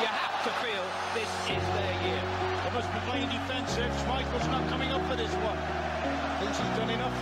[0.00, 2.22] You have to feel this is their year.
[2.64, 3.90] They must be playing defensive.
[4.04, 5.58] Schmeichel's not coming up for this one.
[6.40, 7.16] Thinks he's done enough.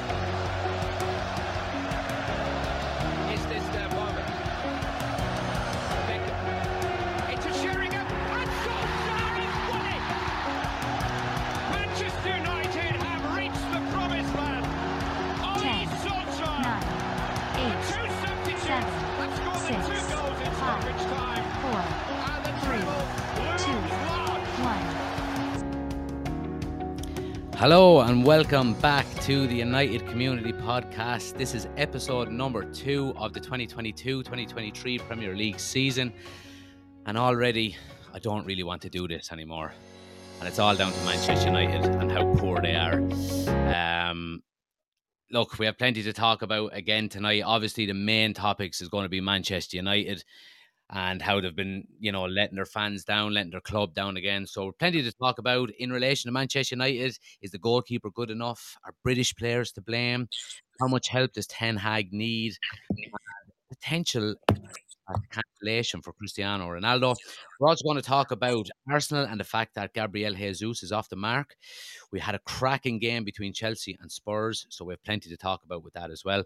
[27.58, 31.36] Hello and welcome back to the United Community Podcast.
[31.36, 36.12] This is episode number two of the 2022 2023 Premier League season.
[37.06, 37.76] And already,
[38.14, 39.74] I don't really want to do this anymore.
[40.38, 43.00] And it's all down to Manchester United and how poor they are.
[43.74, 44.40] Um,
[45.32, 47.42] look, we have plenty to talk about again tonight.
[47.44, 50.22] Obviously, the main topics is going to be Manchester United
[50.90, 54.46] and how they've been, you know, letting their fans down, letting their club down again.
[54.46, 57.18] So plenty to talk about in relation to Manchester United.
[57.42, 58.76] Is the goalkeeper good enough?
[58.84, 60.28] Are British players to blame?
[60.80, 62.54] How much help does Ten Hag need?
[63.68, 64.34] Potential
[65.30, 67.16] cancellation for Cristiano Ronaldo.
[67.60, 71.08] We're also going to talk about Arsenal and the fact that Gabriel Jesus is off
[71.08, 71.56] the mark.
[72.12, 75.64] We had a cracking game between Chelsea and Spurs, so we have plenty to talk
[75.64, 76.44] about with that as well.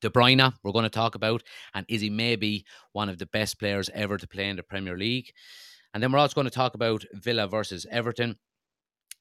[0.00, 1.42] De Bruyne, we're going to talk about,
[1.74, 4.96] and is he maybe one of the best players ever to play in the Premier
[4.96, 5.32] League?
[5.94, 8.36] And then we're also going to talk about Villa versus Everton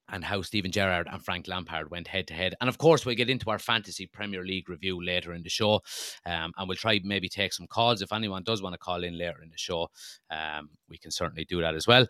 [0.09, 2.55] and how Steven Gerrard and Frank Lampard went head to head.
[2.61, 5.81] And of course, we'll get into our fantasy Premier League review later in the show.
[6.25, 8.01] Um, and we'll try maybe take some calls.
[8.01, 9.89] If anyone does want to call in later in the show,
[10.29, 12.05] um, we can certainly do that as well.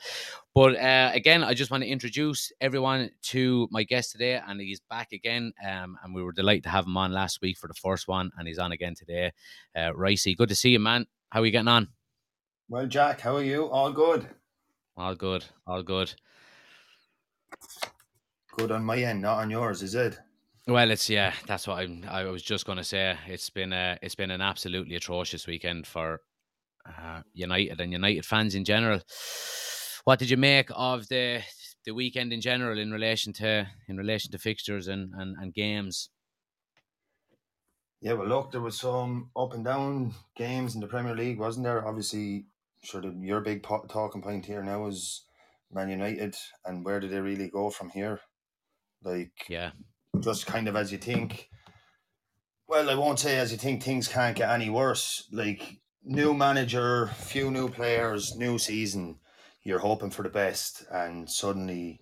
[0.53, 4.41] But uh, again, I just want to introduce everyone to my guest today.
[4.45, 5.53] And he's back again.
[5.65, 8.31] Um, and we were delighted to have him on last week for the first one.
[8.37, 9.31] And he's on again today.
[9.75, 11.05] Uh, Ricey, good to see you, man.
[11.29, 11.89] How are you getting on?
[12.67, 13.67] Well, Jack, how are you?
[13.69, 14.27] All good.
[14.97, 15.45] All good.
[15.67, 16.13] All good.
[18.57, 20.17] Good on my end, not on yours, is it?
[20.67, 21.33] Well, it's yeah.
[21.45, 22.05] That's what I'm.
[22.09, 23.17] I was just going to say.
[23.27, 23.99] It's been a.
[24.01, 26.21] It's been an absolutely atrocious weekend for
[26.87, 29.01] uh, United and United fans in general.
[30.05, 31.41] What did you make of the
[31.85, 36.09] the weekend in general in relation to in relation to fixtures and and, and games?
[38.01, 41.65] Yeah, well, look, there was some up and down games in the Premier League, wasn't
[41.65, 41.87] there?
[41.87, 42.45] Obviously,
[42.83, 45.25] sort of your big talking point here now is
[45.71, 46.35] Man United,
[46.65, 48.21] and where do they really go from here?
[49.03, 49.71] Like, Yeah,
[50.19, 51.49] just kind of as you think.
[52.67, 55.27] Well, I won't say as you think things can't get any worse.
[55.31, 59.19] Like new manager, few new players, new season.
[59.63, 61.99] You're hoping for the best, and suddenly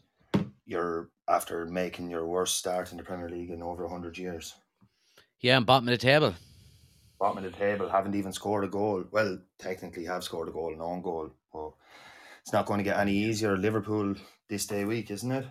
[0.65, 4.53] you're after making your worst start in the Premier League in over hundred years.
[5.39, 5.57] yeah.
[5.57, 6.33] And bottom of the table.
[7.19, 9.05] Bottom of the table, haven't even scored a goal.
[9.11, 11.71] Well, technically have scored a goal, an own goal, but
[12.41, 13.55] it's not going to get any easier.
[13.57, 14.15] Liverpool
[14.49, 15.45] this day week, isn't it?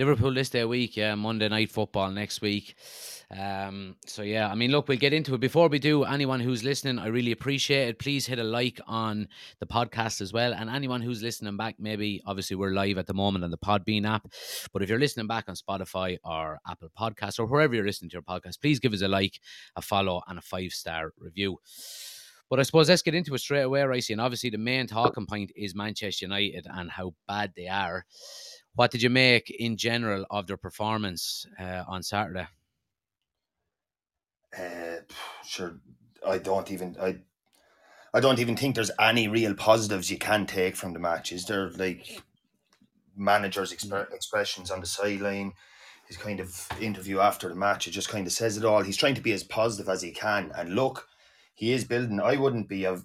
[0.00, 2.74] Liverpool this day week, yeah, Monday night football next week.
[3.38, 5.40] Um, so yeah, I mean, look, we'll get into it.
[5.42, 7.98] Before we do, anyone who's listening, I really appreciate it.
[7.98, 9.28] Please hit a like on
[9.58, 10.54] the podcast as well.
[10.54, 14.08] And anyone who's listening back, maybe obviously we're live at the moment on the Podbean
[14.08, 14.26] app,
[14.72, 18.14] but if you're listening back on Spotify or Apple Podcasts or wherever you're listening to
[18.14, 19.38] your podcast, please give us a like,
[19.76, 21.58] a follow, and a five star review.
[22.48, 24.10] But I suppose let's get into it straight away, Ricey.
[24.10, 28.06] And obviously, the main talking point is Manchester United and how bad they are.
[28.80, 32.46] What did you make in general of their performance uh, on Saturday?
[34.56, 35.02] Uh,
[35.46, 35.74] sure,
[36.26, 37.18] I don't even I.
[38.14, 41.30] I don't even think there's any real positives you can take from the match.
[41.30, 42.22] Is there like
[43.14, 45.52] managers' expre- expressions on the sideline,
[46.08, 47.86] his kind of interview after the match?
[47.86, 48.80] It just kind of says it all.
[48.80, 51.06] He's trying to be as positive as he can, and look,
[51.54, 52.18] he is building.
[52.18, 53.04] I wouldn't be of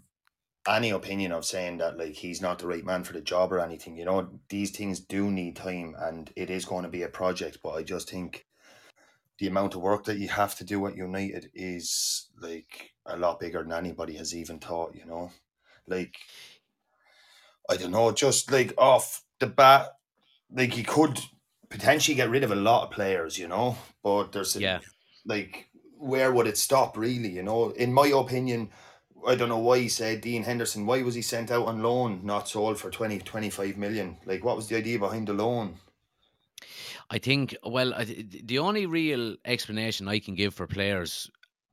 [0.67, 3.59] any opinion of saying that like he's not the right man for the job or
[3.59, 3.97] anything.
[3.97, 7.59] You know, these things do need time, and it is going to be a project.
[7.63, 8.45] But I just think
[9.37, 13.39] the amount of work that you have to do at United is like a lot
[13.39, 15.31] bigger than anybody has even thought, you know.
[15.87, 16.17] Like
[17.69, 19.89] I don't know, just like off the bat,
[20.51, 21.19] like you could
[21.69, 24.79] potentially get rid of a lot of players, you know, but there's a, Yeah.
[25.25, 27.71] like where would it stop really, you know?
[27.71, 28.71] In my opinion,
[29.27, 32.21] I don't know why he said Dean Henderson, why was he sent out on loan,
[32.23, 34.17] not sold for 20, 25 million?
[34.25, 35.75] Like what was the idea behind the loan?
[37.09, 41.29] I think, well, I th- the only real explanation I can give for players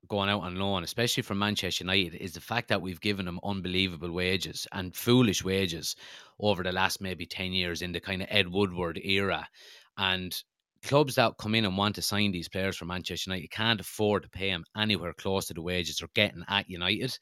[0.09, 3.41] going out on loan, especially from Manchester United, is the fact that we've given them
[3.43, 5.97] unbelievable wages and foolish wages
[6.39, 9.49] over the last maybe 10 years in the kind of Ed Woodward era.
[9.97, 10.37] And
[10.83, 14.25] clubs that come in and want to sign these players for Manchester United can't afford
[14.25, 17.17] to pay them anywhere close to the wages they're getting at United.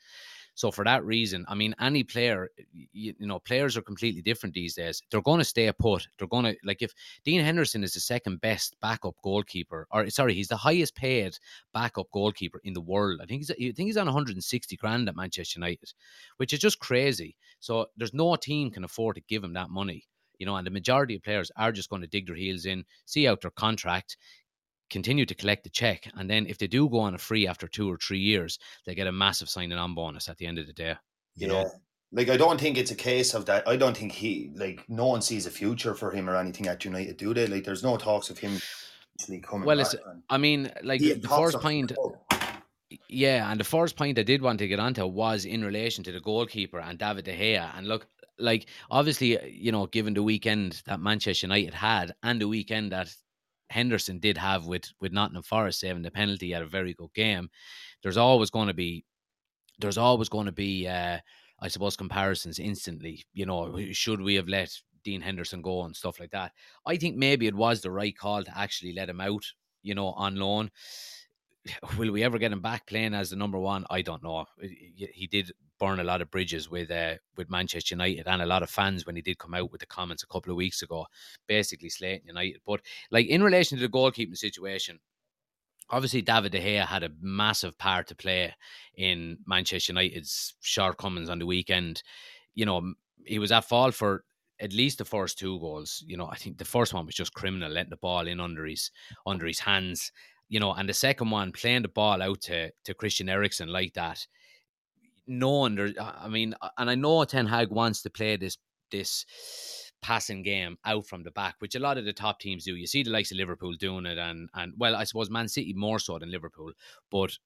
[0.54, 2.50] So for that reason, I mean, any player,
[2.92, 5.00] you, you know, players are completely different these days.
[5.10, 6.06] They're going to stay put.
[6.18, 6.92] They're going to like if
[7.24, 11.38] Dean Henderson is the second best backup goalkeeper, or sorry, he's the highest paid
[11.72, 13.20] backup goalkeeper in the world.
[13.22, 15.94] I think he's I think he's on 160 grand at Manchester United,
[16.36, 17.36] which is just crazy.
[17.60, 20.04] So there's no team can afford to give him that money
[20.40, 22.84] you know, and the majority of players are just going to dig their heels in,
[23.04, 24.16] see out their contract,
[24.88, 27.68] continue to collect the check, and then if they do go on a free after
[27.68, 30.66] two or three years, they get a massive signing on bonus at the end of
[30.66, 30.96] the day.
[31.36, 31.52] You yeah.
[31.52, 31.70] know,
[32.10, 33.68] like I don't think it's a case of that.
[33.68, 36.84] I don't think he like no one sees a future for him or anything at
[36.84, 37.46] United, do they?
[37.46, 38.58] Like there's no talks of him
[39.20, 39.66] actually coming.
[39.66, 39.94] Well, it's
[40.28, 41.92] I mean, like the first point.
[43.08, 46.12] Yeah, and the first point I did want to get onto was in relation to
[46.12, 47.70] the goalkeeper and David De Gea.
[47.76, 48.08] And look,
[48.38, 53.14] like obviously, you know, given the weekend that Manchester United had and the weekend that
[53.68, 57.48] Henderson did have with with Nottingham Forest saving the penalty at a very good game.
[58.02, 59.04] There's always going to be
[59.78, 61.18] there's always going to be uh,
[61.60, 63.24] I suppose comparisons instantly.
[63.32, 64.72] You know, should we have let
[65.04, 66.52] Dean Henderson go and stuff like that?
[66.86, 69.44] I think maybe it was the right call to actually let him out.
[69.82, 70.70] You know, on loan.
[71.98, 73.84] Will we ever get him back playing as the number one?
[73.90, 74.46] I don't know.
[74.60, 78.62] He did burn a lot of bridges with uh, with Manchester United and a lot
[78.62, 81.06] of fans when he did come out with the comments a couple of weeks ago,
[81.46, 82.60] basically slating United.
[82.66, 82.80] But
[83.10, 85.00] like in relation to the goalkeeping situation,
[85.90, 88.54] obviously David De Gea had a massive part to play
[88.94, 92.02] in Manchester United's shortcomings on the weekend.
[92.54, 94.24] You know, he was at fault for
[94.60, 96.04] at least the first two goals.
[96.06, 98.66] You know, I think the first one was just criminal, letting the ball in under
[98.66, 98.90] his
[99.26, 100.12] under his hands.
[100.50, 103.94] You know, and the second one playing the ball out to to Christian Eriksen like
[103.94, 104.26] that
[105.30, 108.58] knowing there, I mean, and I know Ten Hag wants to play this
[108.90, 109.24] this
[110.02, 112.74] passing game out from the back, which a lot of the top teams do.
[112.74, 115.72] You see the likes of Liverpool doing it, and and well, I suppose Man City
[115.74, 116.72] more so than Liverpool.
[117.10, 117.38] But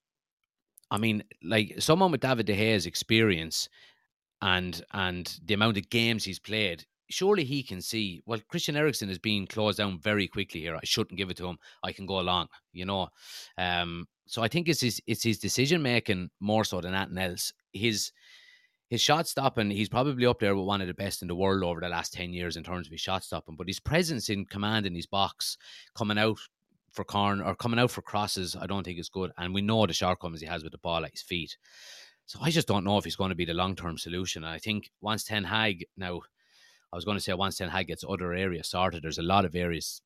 [0.90, 3.68] I mean, like someone with David De Gea's experience
[4.40, 8.22] and and the amount of games he's played, surely he can see.
[8.26, 10.76] Well, Christian Eriksen is being closed down very quickly here.
[10.76, 11.58] I shouldn't give it to him.
[11.82, 13.08] I can go along, you know.
[13.58, 17.52] Um, so I think it's his it's his decision making more so than anything else
[17.74, 18.12] his
[18.88, 21.64] his shot stopping, he's probably up there with one of the best in the world
[21.64, 23.56] over the last 10 years in terms of his shot stopping.
[23.56, 25.56] But his presence in command in his box,
[25.96, 26.38] coming out
[26.92, 29.32] for corner or coming out for crosses, I don't think is good.
[29.38, 31.56] And we know the shortcomings he has with the ball at his feet.
[32.26, 34.44] So I just don't know if he's going to be the long term solution.
[34.44, 36.20] And I think once Ten Hag, now,
[36.94, 39.44] I was going to say once Ten Hag gets other areas sorted, there's a lot
[39.44, 40.00] of areas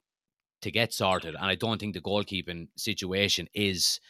[0.63, 1.35] to get sorted.
[1.35, 4.01] And I don't think the goalkeeping situation is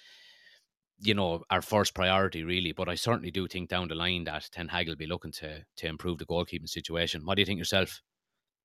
[1.00, 2.72] you know, our first priority really.
[2.72, 5.64] But I certainly do think down the line that Ten Hag will be looking to
[5.76, 7.25] to improve the goalkeeping situation.
[7.25, 8.00] What do you think yourself?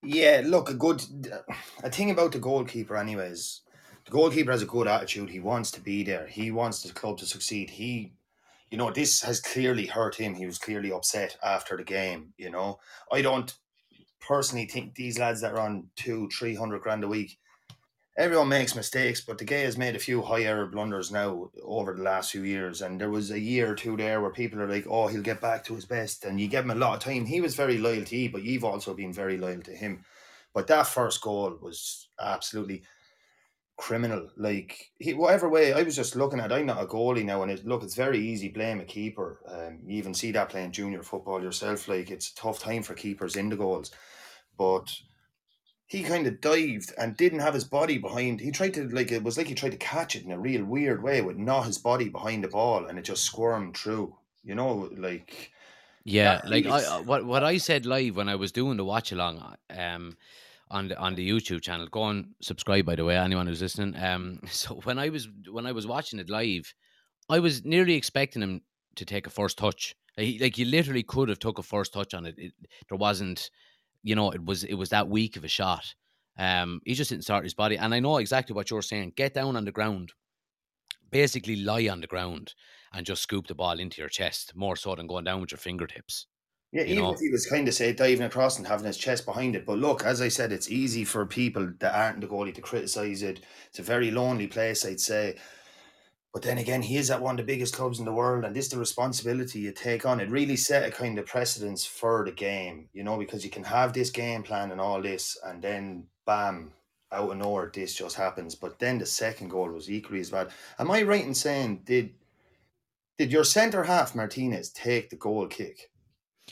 [0.03, 1.01] Yeah, look, a good
[1.83, 3.61] a thing about the goalkeeper, anyways.
[4.05, 5.29] The goalkeeper has a good attitude.
[5.29, 6.27] He wants to be there.
[6.27, 7.69] He wants the club to succeed.
[7.69, 8.13] He,
[8.69, 10.35] you know, this has clearly hurt him.
[10.35, 12.33] He was clearly upset after the game.
[12.37, 12.79] You know,
[13.11, 13.53] I don't
[14.27, 17.37] personally think these lads that are on two, three hundred grand a week
[18.15, 22.03] everyone makes mistakes, but the guy has made a few higher blunders now over the
[22.03, 22.81] last few years.
[22.81, 25.41] And there was a year or two there where people are like, oh, he'll get
[25.41, 26.25] back to his best.
[26.25, 27.25] And you give him a lot of time.
[27.25, 30.03] He was very loyal to you, but you've also been very loyal to him.
[30.53, 32.83] But that first goal was absolutely
[33.77, 34.29] criminal.
[34.37, 36.51] Like he, whatever way, I was just looking at.
[36.51, 39.39] I'm not a goalie now, and it look, it's very easy blame a keeper.
[39.47, 41.87] Um, you even see that playing junior football yourself.
[41.87, 43.89] Like it's a tough time for keepers in the goals,
[44.57, 44.95] but
[45.87, 48.39] he kind of dived and didn't have his body behind.
[48.39, 50.63] He tried to like it was like he tried to catch it in a real
[50.63, 54.15] weird way with not his body behind the ball, and it just squirmed through.
[54.43, 55.51] You know, like
[56.03, 59.55] yeah, like I, what what I said live when I was doing the watch along,
[59.69, 60.17] um,
[60.69, 61.87] on the on the YouTube channel.
[61.87, 63.95] Go and subscribe, by the way, anyone who's listening.
[64.01, 66.73] Um, so when I was when I was watching it live,
[67.29, 68.61] I was nearly expecting him
[68.95, 69.95] to take a first touch.
[70.17, 72.35] He, like he literally could have took a first touch on it.
[72.37, 72.53] it
[72.89, 73.49] there wasn't
[74.03, 75.93] you know, it was it was that weak of a shot.
[76.37, 79.13] Um, he just didn't start his body, and I know exactly what you're saying.
[79.15, 80.13] Get down on the ground,
[81.09, 82.53] basically lie on the ground,
[82.93, 85.59] and just scoop the ball into your chest more so than going down with your
[85.59, 86.27] fingertips.
[86.71, 87.13] Yeah, even know?
[87.13, 89.63] if he was kind of say diving across and having his chest behind it.
[89.63, 93.21] But look, as I said, it's easy for people that aren't the goalie to criticize
[93.21, 93.41] it.
[93.67, 95.35] It's a very lonely place, I'd say.
[96.33, 98.55] But then again, he is at one of the biggest clubs in the world, and
[98.55, 100.19] this the responsibility you take on.
[100.19, 103.63] It really set a kind of precedence for the game, you know, because you can
[103.63, 106.73] have this game plan and all this, and then bam,
[107.11, 108.55] out of nowhere, this just happens.
[108.55, 110.49] But then the second goal was equally as bad.
[110.79, 112.15] Am I right in saying did
[113.19, 115.91] did your centre half Martinez take the goal kick?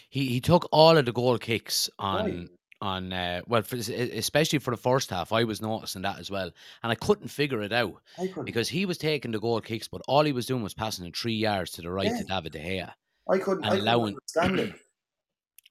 [0.10, 2.50] He he took all of the goal kicks on right
[2.82, 6.52] on uh, well, for, especially for the first half, I was noticing that as well,
[6.84, 8.02] and I couldn't figure it out
[8.44, 11.12] because he was taking the goal kicks, but all he was doing was passing in
[11.12, 12.18] three yards to the right yeah.
[12.18, 12.92] to David De Gea.
[13.30, 14.76] I couldn't, And I couldn't understand it.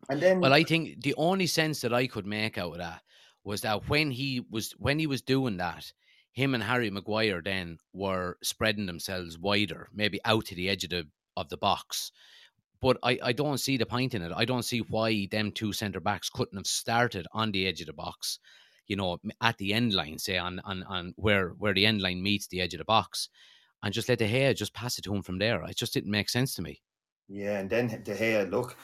[0.08, 3.02] And then, Well, I think the only sense that I could make out of that
[3.44, 5.92] was that when he was when he was doing that,
[6.32, 10.90] him and Harry Maguire then were spreading themselves wider, maybe out to the edge of
[10.90, 12.12] the of the box.
[12.80, 14.32] But I, I don't see the point in it.
[14.34, 17.86] I don't see why them two centre backs couldn't have started on the edge of
[17.88, 18.38] the box,
[18.86, 22.22] you know, at the end line, say on on, on where where the end line
[22.22, 23.28] meets the edge of the box,
[23.82, 25.62] and just let De Gea just pass it to him from there.
[25.64, 26.80] It just didn't make sense to me.
[27.28, 28.76] yeah, and then De Gea, look,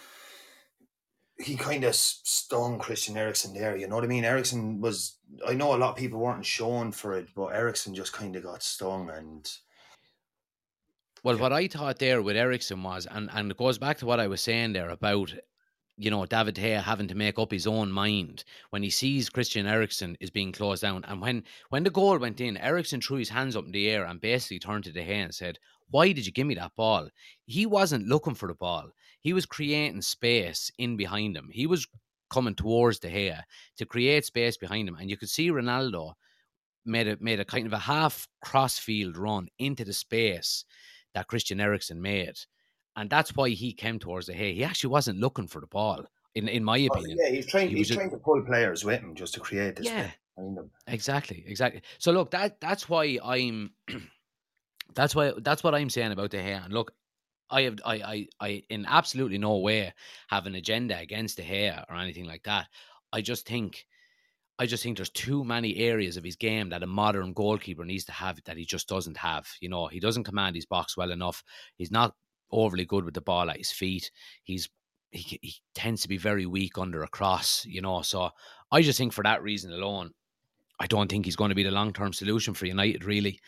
[1.38, 3.76] he kind of stung Christian Eriksen there.
[3.76, 4.24] You know what I mean?
[4.24, 8.12] Eriksen was, I know a lot of people weren't shown for it, but Eriksen just
[8.12, 9.10] kind of got stung.
[9.10, 9.50] And
[11.22, 11.40] Well, Yeah.
[11.40, 14.28] what I thought there with Eriksen was, and, and it goes back to what I
[14.28, 15.34] was saying there about,
[15.98, 19.66] you know, David De having to make up his own mind when he sees Christian
[19.66, 21.04] Eriksen is being closed down.
[21.04, 24.04] And when when the goal went in, Eriksen threw his hands up in the air
[24.04, 25.58] and basically turned to De Gea and said,
[25.88, 27.08] Why did you give me that ball?
[27.44, 28.90] He wasn't looking for the ball.
[29.20, 31.48] He was creating space in behind him.
[31.52, 31.86] He was
[32.30, 33.42] coming towards De Gea
[33.78, 34.96] to create space behind him.
[34.96, 36.14] And you could see Ronaldo
[36.84, 40.64] made a made a kind of a half cross field run into the space
[41.16, 42.38] that Christian Eriksen made.
[42.94, 44.54] And that's why he came towards De Gea.
[44.54, 46.04] He actually wasn't looking for the ball,
[46.34, 47.18] in in my Oh, opinion.
[47.20, 49.76] yeah, he's trying, He he's just- trying to pull players with him just to create
[49.76, 49.86] this.
[49.86, 50.10] Yeah.
[50.86, 51.80] Exactly, exactly.
[51.98, 53.70] So look, that that's why I'm
[54.94, 56.64] that's why that's what I'm saying about De Gea.
[56.64, 56.92] And look,
[57.50, 59.92] I have I, I I in absolutely no way
[60.28, 62.66] have an agenda against De Gea or anything like that.
[63.12, 63.86] I just think
[64.58, 68.04] I just think there's too many areas of his game that a modern goalkeeper needs
[68.06, 69.46] to have that he just doesn't have.
[69.60, 71.44] You know, he doesn't command his box well enough.
[71.76, 72.14] He's not
[72.50, 74.10] overly good with the ball at his feet.
[74.44, 74.68] He's
[75.10, 78.02] he, he tends to be very weak under a cross, you know.
[78.02, 78.30] So
[78.70, 80.12] I just think for that reason alone,
[80.80, 83.40] I don't think he's going to be the long term solution for United, really.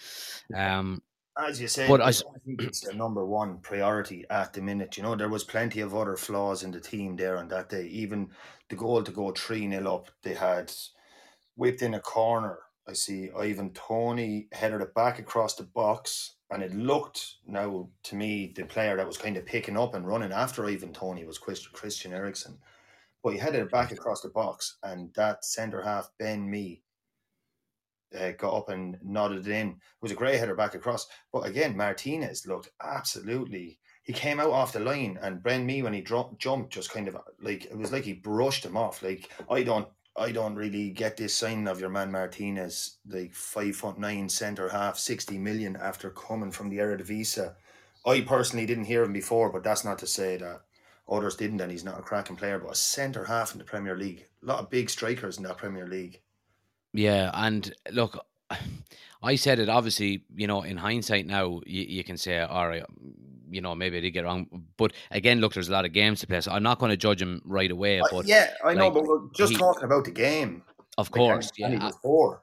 [0.54, 1.02] Um,
[1.38, 4.96] As you said, But I I think it's the number one priority at the minute.
[4.96, 7.86] You know, there was plenty of other flaws in the team there on that day.
[7.86, 8.30] Even
[8.68, 10.72] the goal to go 3 0 up, they had
[11.58, 12.58] whipped in a corner.
[12.88, 18.16] I see Ivan Toney headed it back across the box, and it looked now to
[18.16, 21.36] me the player that was kind of picking up and running after Ivan Toney was
[21.38, 22.56] Christian Eriksen.
[23.22, 26.82] But he headed it back across the box, and that centre half, Ben Mee,
[28.18, 29.68] uh, got up and nodded it in.
[29.68, 31.08] It was a great header back across.
[31.32, 33.78] But again, Martinez looked absolutely.
[34.04, 37.08] He came out off the line, and Ben Mee when he dro- jumped, just kind
[37.08, 39.02] of like it was like he brushed him off.
[39.02, 43.76] Like I don't, I don't really get this sign of your man Martinez, like five
[43.76, 47.54] foot nine centre half, sixty million after coming from the Eredivisie.
[48.06, 50.62] I personally didn't hear him before, but that's not to say that
[51.08, 52.58] others didn't, and he's not a cracking player.
[52.58, 55.58] But a centre half in the Premier League, a lot of big strikers in that
[55.58, 56.20] Premier League.
[56.92, 58.18] Yeah, and look,
[59.22, 62.84] I said it obviously, you know, in hindsight now, you, you can say, all right,
[63.50, 64.46] you know, maybe I did get wrong.
[64.76, 66.96] But again, look, there's a lot of games to play, so I'm not going to
[66.96, 68.00] judge him right away.
[68.00, 70.62] Uh, But yeah, I know, like, but we're just he- talking about the game.
[70.96, 72.42] of Like, course, and- yeah, and he was poor.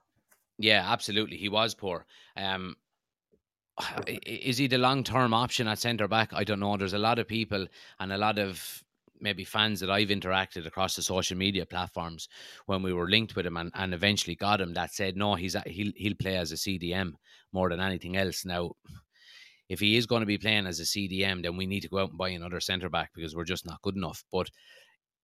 [0.57, 2.05] yeah, absolutely, he was poor.
[2.37, 2.75] Um,
[4.07, 6.31] is he the long term option at centre back?
[6.33, 6.77] I don't know.
[6.77, 7.67] There's a lot of people
[7.99, 8.81] and a lot of
[9.21, 12.27] maybe fans that I've interacted across the social media platforms
[12.65, 15.55] when we were linked with him and, and eventually got him that said no, he's
[15.55, 17.13] a, he'll he'll play as a CDM
[17.53, 18.43] more than anything else.
[18.45, 18.71] Now,
[19.69, 21.99] if he is going to be playing as a CDM, then we need to go
[21.99, 24.23] out and buy another centre back because we're just not good enough.
[24.31, 24.49] But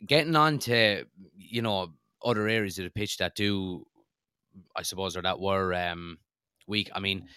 [0.05, 1.05] getting on to
[1.37, 1.93] you know
[2.23, 3.85] other areas of the pitch that do,
[4.75, 6.17] I suppose, or that were um,
[6.67, 6.89] weak.
[6.93, 7.27] I mean,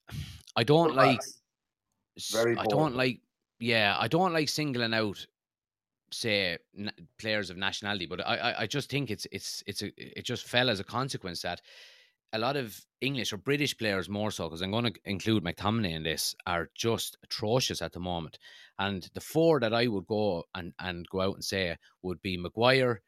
[0.56, 1.20] I don't like.
[2.30, 3.20] Very I don't like.
[3.58, 5.24] Yeah, I don't like singling out,
[6.10, 9.92] say, na- players of nationality, but I, I, I just think it's it's it's a,
[9.96, 11.62] it just fell as a consequence that
[12.32, 15.92] a lot of English or British players more so, because I'm going to include McTominay
[15.92, 18.38] in this, are just atrocious at the moment.
[18.78, 22.36] And the four that I would go and and go out and say would be
[22.36, 23.02] Maguire,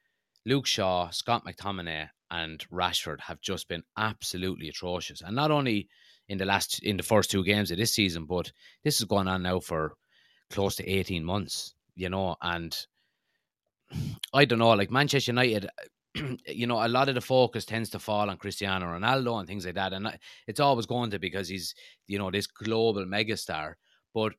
[0.45, 5.23] Luke Shaw, Scott McTominay, and Rashford have just been absolutely atrocious.
[5.23, 5.89] And not only
[6.29, 8.53] in the last in the first two games of this season, but
[8.83, 9.95] this has gone on now for
[10.51, 12.77] close to 18 months, you know, and
[14.33, 15.69] I don't know, like Manchester United, uh,
[16.47, 19.67] you know, a lot of the focus tends to fall on Cristiano Ronaldo and things
[19.67, 19.93] like that.
[19.93, 21.75] And it's always going to because he's,
[22.07, 23.75] you know, this global megastar.
[24.13, 24.35] But,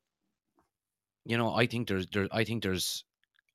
[1.25, 3.03] you know, I think there's there I think there's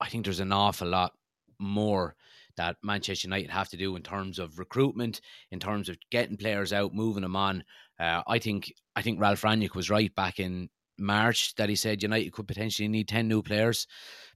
[0.01, 1.13] I think there's an awful lot
[1.59, 2.15] more
[2.57, 6.73] that Manchester United have to do in terms of recruitment, in terms of getting players
[6.73, 7.65] out, moving them on.
[7.99, 12.03] Uh, I think I think Ralf Rangnick was right back in March that he said
[12.03, 13.87] United could potentially need ten new players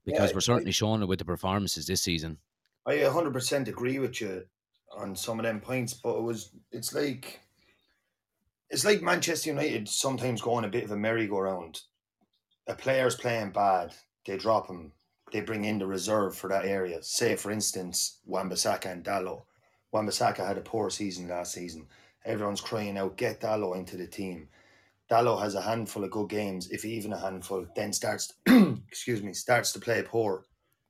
[0.05, 2.39] because Yeah, we're certainly showing it with the performances this season.
[2.85, 4.43] I 100% agree with you
[4.95, 7.41] on some of them points, but it was it's like
[8.69, 11.81] it's like Manchester United sometimes going a bit of a merry-go-round.
[12.67, 13.93] A player's playing bad,
[14.25, 14.91] they drop him,
[15.31, 17.01] they bring in the reserve for that area.
[17.01, 19.43] Say, for instance, Wan-Bissaka and Dalot.
[19.91, 21.87] Wan-Bissaka had a poor season last season.
[22.25, 24.47] Everyone's crying out, get Dalot into the team.
[25.11, 28.33] Dalot has a handful of good games, if even a handful, then starts,
[28.87, 30.45] excuse me, starts to play poor.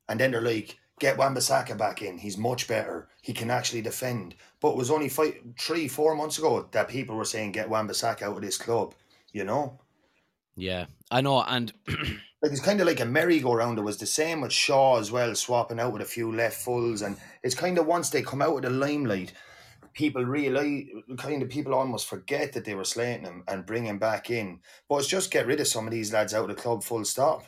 [0.08, 2.18] And then they're like, get Wan-Bissaka back in.
[2.18, 3.08] He's much better.
[3.20, 4.34] He can actually defend.
[4.60, 8.22] But it was only five, three, four months ago that people were saying, get Wan-Bissaka
[8.22, 8.94] out of this club,
[9.32, 9.78] you know?
[10.56, 11.42] Yeah, I know.
[11.42, 13.78] And like it's kind of like a merry-go-round.
[13.78, 17.02] It was the same with Shaw as well, swapping out with a few left fulls.
[17.02, 19.34] And it's kind of once they come out of the limelight,
[19.92, 20.84] people realize,
[21.18, 24.60] kind of people almost forget that they were slating him and bring him back in.
[24.88, 27.04] But it's just get rid of some of these lads out of the club, full
[27.04, 27.44] stop.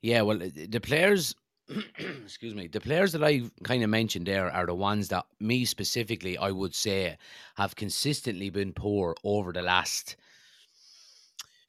[0.00, 1.34] Yeah, well, the players,
[2.22, 5.64] excuse me, the players that I kind of mentioned there are the ones that me
[5.64, 7.16] specifically, I would say,
[7.56, 10.16] have consistently been poor over the last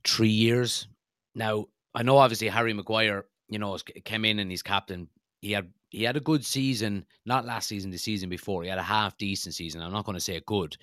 [0.03, 0.87] three years.
[1.35, 5.07] Now, I know obviously Harry Maguire, you know, came in and he's captain.
[5.41, 8.63] He had he had a good season, not last season, the season before.
[8.63, 9.81] He had a half decent season.
[9.81, 10.77] I'm not going to say good.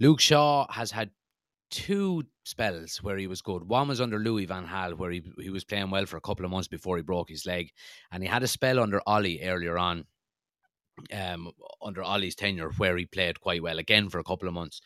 [0.00, 1.10] Luke Shaw has had
[1.70, 3.68] two spells where he was good.
[3.68, 6.44] One was under Louis Van Gaal, where he he was playing well for a couple
[6.44, 7.70] of months before he broke his leg,
[8.10, 10.04] and he had a spell under Ollie earlier on,
[11.12, 11.50] um,
[11.82, 14.80] under Ollie's tenure, where he played quite well again for a couple of months.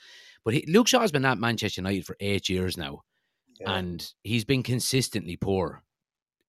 [0.44, 3.02] But he, Luke Shaw has been at Manchester United for eight years now,
[3.60, 3.72] yeah.
[3.72, 5.82] and he's been consistently poor.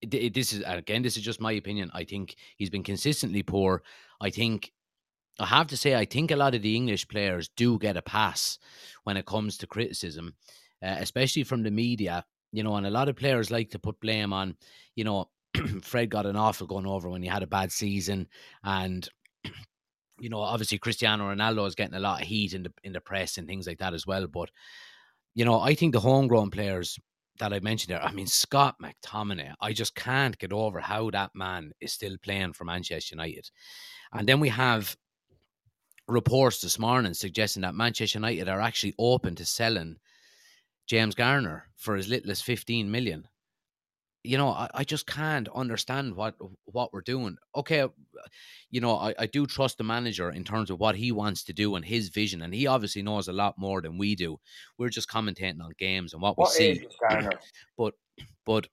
[0.01, 1.91] This is again, this is just my opinion.
[1.93, 3.83] I think he's been consistently poor.
[4.19, 4.73] I think
[5.39, 8.01] I have to say, I think a lot of the English players do get a
[8.01, 8.59] pass
[9.03, 10.35] when it comes to criticism,
[10.81, 12.25] uh, especially from the media.
[12.51, 14.55] You know, and a lot of players like to put blame on,
[14.95, 15.29] you know,
[15.81, 18.27] Fred got an awful going over when he had a bad season,
[18.63, 19.09] and
[20.19, 23.01] you know, obviously Cristiano Ronaldo is getting a lot of heat in the in the
[23.01, 24.27] press and things like that as well.
[24.27, 24.51] But
[25.33, 26.99] you know, I think the homegrown players
[27.39, 31.31] that I mentioned there, I mean, Scott McTominay, I just can't get over how that
[31.33, 33.49] man is still playing for Manchester United.
[34.11, 34.95] And then we have
[36.07, 39.97] reports this morning suggesting that Manchester United are actually open to selling
[40.87, 43.27] James Garner for as little as 15 million.
[44.25, 47.35] You know, I, I just can't understand what what we're doing.
[47.57, 47.85] Okay,
[48.69, 51.53] you know, I, I do trust the manager in terms of what he wants to
[51.53, 54.39] do and his vision, and he obviously knows a lot more than we do.
[54.77, 56.87] We're just commentating on games and what, what we see.
[57.77, 57.95] but
[58.45, 58.67] but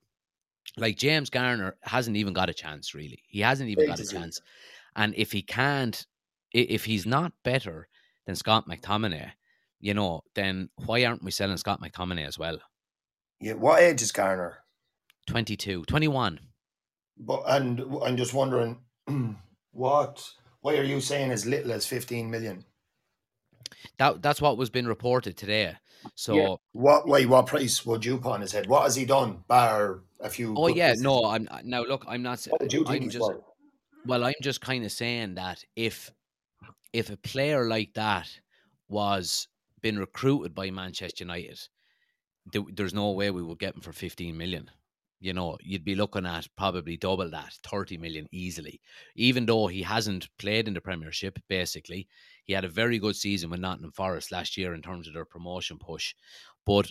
[0.76, 3.20] like James Garner hasn't even got a chance, really.
[3.26, 4.40] He hasn't even got a chance.
[4.94, 6.06] And if he can't
[6.52, 7.88] if he's not better
[8.26, 9.32] than Scott McTominay,
[9.80, 12.58] you know, then why aren't we selling Scott McTominay as well?
[13.40, 14.58] Yeah, what age is Garner?
[15.26, 16.40] 22, 21.
[17.18, 18.78] But and I'm just wondering
[19.72, 22.64] what why are you saying as little as 15 million?
[23.98, 25.76] That that's what was being reported today.
[26.14, 26.54] So yeah.
[26.72, 28.66] what wait, what price would you put on his head?
[28.66, 29.44] What has he done?
[29.48, 33.04] Bar a few Oh yeah, no, I'm now look, I'm not what did you think
[33.04, 33.30] I'm just
[34.06, 36.10] well, I'm just kind of saying that if
[36.92, 38.28] if a player like that
[38.88, 39.48] was
[39.80, 41.58] been recruited by Manchester United,
[42.52, 44.70] th- there's no way we would get him for 15 million.
[45.22, 48.80] You know, you'd be looking at probably double that, 30 million easily.
[49.16, 52.08] Even though he hasn't played in the Premiership, basically,
[52.44, 55.26] he had a very good season with Nottingham Forest last year in terms of their
[55.26, 56.14] promotion push.
[56.64, 56.90] But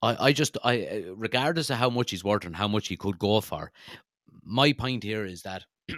[0.00, 2.96] I, I just, I, uh, regardless of how much he's worth and how much he
[2.96, 3.70] could go for,
[4.42, 5.64] my point here is that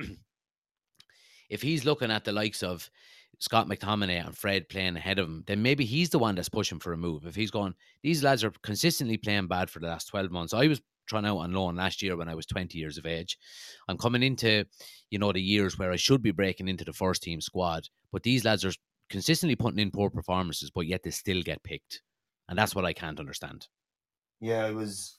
[1.48, 2.90] if he's looking at the likes of
[3.38, 6.80] Scott McTominay and Fred playing ahead of him, then maybe he's the one that's pushing
[6.80, 7.26] for a move.
[7.26, 10.52] If he's going, these lads are consistently playing bad for the last 12 months.
[10.52, 13.38] I was trying out on loan last year when I was 20 years of age.
[13.88, 14.64] I'm coming into,
[15.10, 18.22] you know, the years where I should be breaking into the first team squad, but
[18.22, 18.72] these lads are
[19.08, 22.02] consistently putting in poor performances, but yet they still get picked.
[22.48, 23.66] And that's what I can't understand.
[24.40, 25.18] Yeah, it was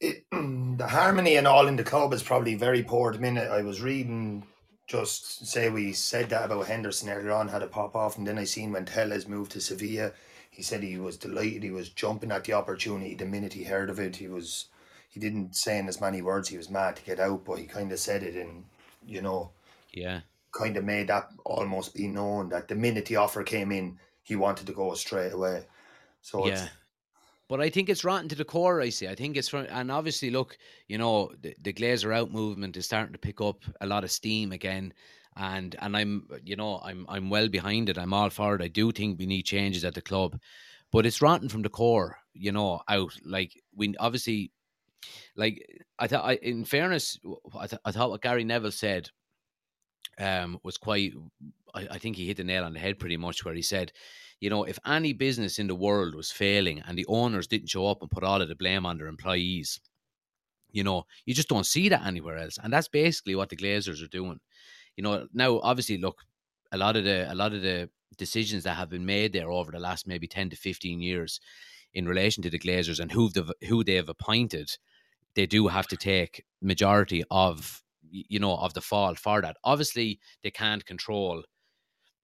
[0.00, 3.50] it, the harmony and all in the club is probably very poor at the minute.
[3.50, 4.46] I was reading
[4.92, 8.36] just say we said that about Henderson earlier on, had a pop off, and then
[8.36, 10.12] I seen when Telles moved to Sevilla,
[10.50, 13.88] he said he was delighted, he was jumping at the opportunity the minute he heard
[13.88, 14.16] of it.
[14.16, 14.66] He was,
[15.08, 17.64] he didn't say in as many words he was mad to get out, but he
[17.64, 18.64] kind of said it and
[19.06, 19.50] you know,
[19.94, 20.20] yeah,
[20.52, 24.36] kind of made that almost be known that the minute the offer came in, he
[24.36, 25.64] wanted to go straight away.
[26.20, 26.68] So yeah.
[27.52, 29.06] But I think it's rotten to the core, I see.
[29.06, 30.56] I think it's from, and obviously, look,
[30.88, 34.10] you know, the, the Glazer out movement is starting to pick up a lot of
[34.10, 34.94] steam again.
[35.36, 37.98] And and I'm, you know, I'm I'm well behind it.
[37.98, 38.62] I'm all for it.
[38.62, 40.40] I do think we need changes at the club,
[40.92, 43.12] but it's rotten from the core, you know, out.
[43.22, 44.50] Like we obviously,
[45.36, 46.24] like I thought.
[46.24, 47.18] I, in fairness,
[47.54, 49.10] I, th- I thought what Gary Neville said
[50.18, 51.12] um, was quite.
[51.74, 53.92] I, I think he hit the nail on the head pretty much, where he said
[54.42, 57.86] you know, if any business in the world was failing and the owners didn't show
[57.86, 59.80] up and put all of the blame on their employees,
[60.70, 64.02] You know, you just don't see that anywhere else, and that's basically what the Glazers
[64.02, 64.40] are doing.
[64.96, 66.22] You know, now obviously, look,
[66.72, 69.70] a lot of the a lot of the decisions that have been made there over
[69.72, 71.40] the last maybe ten to fifteen years
[71.94, 74.68] in relation to the Glazers and who they've who they've appointed,
[75.34, 79.56] they do have to take majority of you know of the fall for that.
[79.64, 81.44] Obviously, they can't control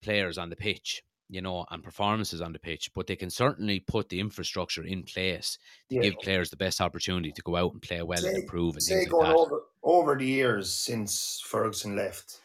[0.02, 3.80] players on the pitch, you know, and performances on the pitch, but they can certainly
[3.80, 5.58] put the infrastructure in place
[5.90, 6.00] to Yeah.
[6.00, 8.94] give players the best opportunity to go out and play well and improve and Say
[8.94, 9.38] things like that.
[9.38, 12.40] over over the years since Ferguson left,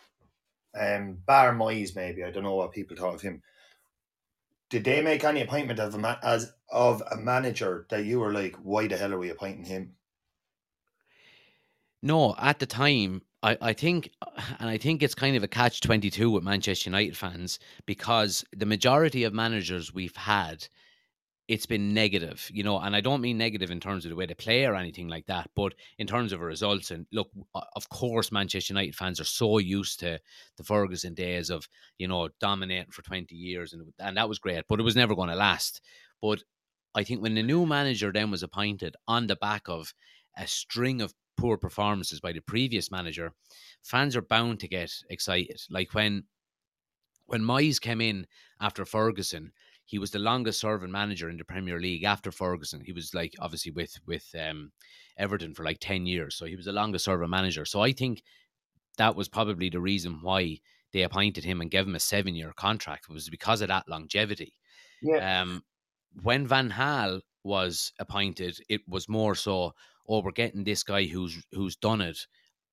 [0.75, 3.43] um, Bar Moyes maybe I don't know what people thought of him.
[4.69, 8.33] Did they make any appointment of a ma- as of a manager that you were
[8.33, 9.95] like, why the hell are we appointing him?
[12.03, 14.09] No, at the time, I, I think,
[14.59, 18.65] and I think it's kind of a catch 22 with Manchester United fans because the
[18.65, 20.65] majority of managers we've had,
[21.49, 24.25] it's been negative, you know, and I don't mean negative in terms of the way
[24.25, 26.89] they play or anything like that, but in terms of results.
[26.89, 27.29] And look,
[27.75, 30.19] of course, Manchester United fans are so used to
[30.55, 34.63] the Ferguson days of, you know, dominating for 20 years, and, and that was great,
[34.69, 35.81] but it was never going to last.
[36.21, 36.41] But
[36.95, 39.93] I think when the new manager then was appointed on the back of
[40.37, 43.33] a string of poor performances by the previous manager,
[43.81, 45.59] fans are bound to get excited.
[45.69, 46.23] Like when
[47.25, 48.27] when Moyes came in
[48.59, 49.51] after Ferguson,
[49.85, 52.81] he was the longest serving manager in the Premier League after Ferguson.
[52.81, 54.71] He was like obviously with with um,
[55.17, 57.65] Everton for like ten years, so he was the longest serving manager.
[57.65, 58.23] So I think
[58.97, 60.59] that was probably the reason why
[60.93, 63.89] they appointed him and gave him a seven year contract it was because of that
[63.89, 64.53] longevity.
[65.01, 65.63] Yeah, Um,
[66.21, 69.73] when Van Gaal was appointed, it was more so,
[70.07, 72.27] oh, we're getting this guy who's who's done it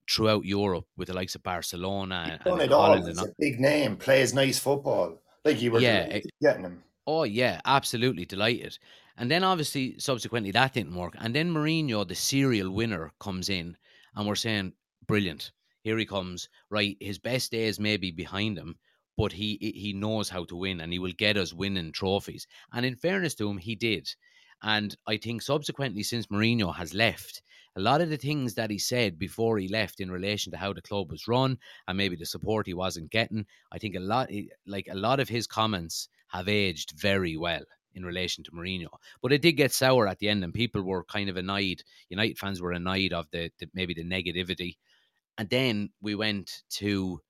[0.09, 2.95] throughout Europe with the likes of Barcelona and, done and it all.
[2.95, 3.07] Holland.
[3.07, 5.21] He's And, a big name, plays nice football.
[5.45, 6.83] Like you were Yeah, getting him.
[7.07, 8.77] oh yeah, absolutely delighted.
[9.17, 11.15] And then obviously subsequently that didn't work.
[11.19, 13.77] And then Mourinho, the serial winner, comes in,
[14.15, 14.73] and we're saying,
[15.05, 15.51] brilliant.
[15.83, 16.49] Here he comes.
[16.69, 18.77] Right, his best days may be behind him,
[19.17, 22.47] but he he knows how to win, and he will get us winning trophies.
[22.71, 24.09] And in fairness to him, he did.
[24.63, 27.41] And I think subsequently, since Mourinho has left,
[27.75, 30.73] a lot of the things that he said before he left in relation to how
[30.73, 34.29] the club was run and maybe the support he wasn't getting, I think a lot,
[34.67, 38.89] like a lot of his comments have aged very well in relation to Mourinho.
[39.21, 41.83] But it did get sour at the end, and people were kind of annoyed.
[42.09, 44.77] United fans were annoyed of the, the maybe the negativity.
[45.37, 47.21] And then we went to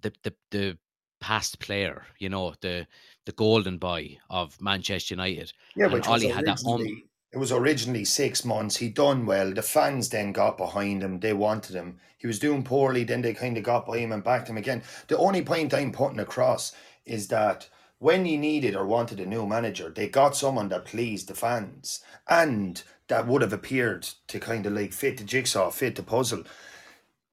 [0.00, 0.78] the the the
[1.20, 2.86] past player, you know, the
[3.26, 5.52] the golden boy of Manchester United.
[5.76, 7.02] Yeah, And which was Ollie had that um
[7.32, 8.76] it was originally six months.
[8.76, 9.52] He done well.
[9.52, 11.20] The fans then got behind him.
[11.20, 12.00] They wanted him.
[12.18, 13.04] He was doing poorly.
[13.04, 14.82] Then they kind of got by him and backed him again.
[15.06, 19.46] The only point I'm putting across is that when you needed or wanted a new
[19.46, 24.66] manager, they got someone that pleased the fans and that would have appeared to kind
[24.66, 26.44] of like fit the jigsaw, fit the puzzle.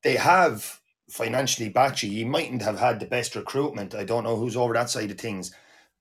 [0.03, 2.03] They have financially batchy.
[2.03, 2.19] you.
[2.19, 3.95] You mightn't have had the best recruitment.
[3.95, 5.53] I don't know who's over that side of things,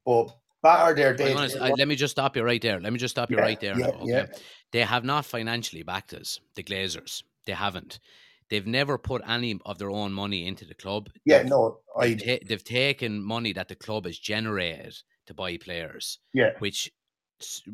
[0.04, 1.34] but bar their day.
[1.34, 2.80] let me just stop you right there.
[2.80, 3.78] Let me just stop you Yeah, right there.
[3.78, 4.26] yeah, okay, yeah.
[4.72, 7.22] they have not financially backed us, the Glazers.
[7.46, 8.00] They haven't.
[8.48, 11.10] They've never put any of their own money into the club.
[11.24, 14.94] Yeah, They've- no, I they've, ta- they've taken money that the club has generated
[15.26, 16.50] to buy players, yeah.
[16.60, 16.90] which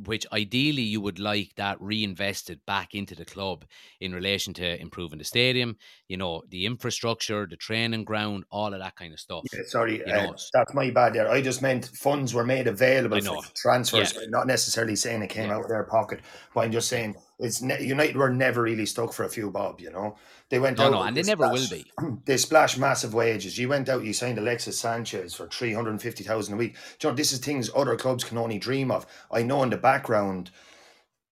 [0.05, 3.65] which ideally you would like that reinvested back into the club
[4.01, 5.77] in relation to improving the stadium,
[6.09, 9.45] you know, the infrastructure, the training ground, all of that kind of stuff.
[9.53, 11.31] Yeah, sorry, You uh, that's my bad there.
[11.31, 14.27] I just meant funds were made available for transfers, Yeah.
[14.29, 15.57] not necessarily saying it came Yeah.
[15.57, 16.21] out of their pocket.
[16.55, 19.81] But I'm just saying it's ne- United were never really stuck for a few bob.
[19.81, 20.17] You know,
[20.49, 21.91] they went No, out no, and they never will be.
[22.25, 23.59] They splashed massive wages.
[23.59, 26.77] You went out, you signed Alexis Sanchez for three hundred and fifty thousand a week.
[26.99, 29.07] Do you know, this is things other clubs can only dream of.
[29.31, 30.51] I know in the background.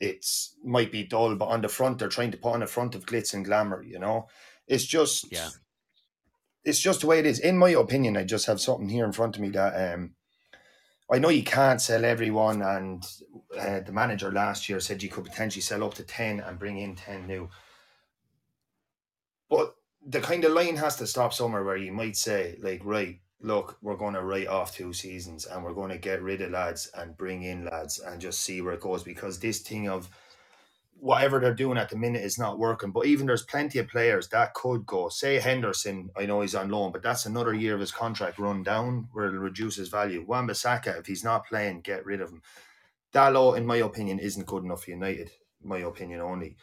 [0.00, 2.94] It's might be dull, but on the front they're trying to put on a front
[2.94, 3.82] of glitz and glamour.
[3.82, 4.28] You know,
[4.66, 5.50] it's just Yeah.
[6.64, 7.38] it's just the way it is.
[7.38, 10.14] In my opinion, I just have something here in front of me that um,
[11.12, 13.04] I know you can't sell everyone, and
[13.58, 16.78] uh, the manager last year said you could potentially sell up to ten and bring
[16.78, 17.48] in ten new.
[19.48, 19.74] But
[20.06, 23.76] the kind of line has to stop somewhere where you might say, like, right, look,
[23.82, 26.90] we're going to write off two seasons and we're going to get rid of lads
[26.96, 30.08] and bring in lads and just see where it goes because this thing of
[31.00, 32.90] whatever they're doing at the minute is not working.
[32.90, 35.08] But even there's plenty of players that could go.
[35.08, 38.62] Say Henderson, I know he's on loan, but that's another year of his contract run
[38.62, 40.24] down where it'll reduce his value.
[40.26, 42.42] Wan-Bissaka, if he's not playing, get rid of him.
[43.14, 45.30] Dalot, in my opinion, isn't good enough for United.
[45.62, 46.56] My opinion only.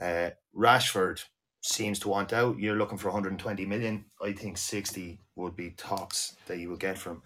[0.00, 1.24] Uh, Rashford
[1.60, 2.58] seems to want out.
[2.58, 4.04] You're looking for 120 million.
[4.22, 7.22] I think 60 would be tops that you would get from.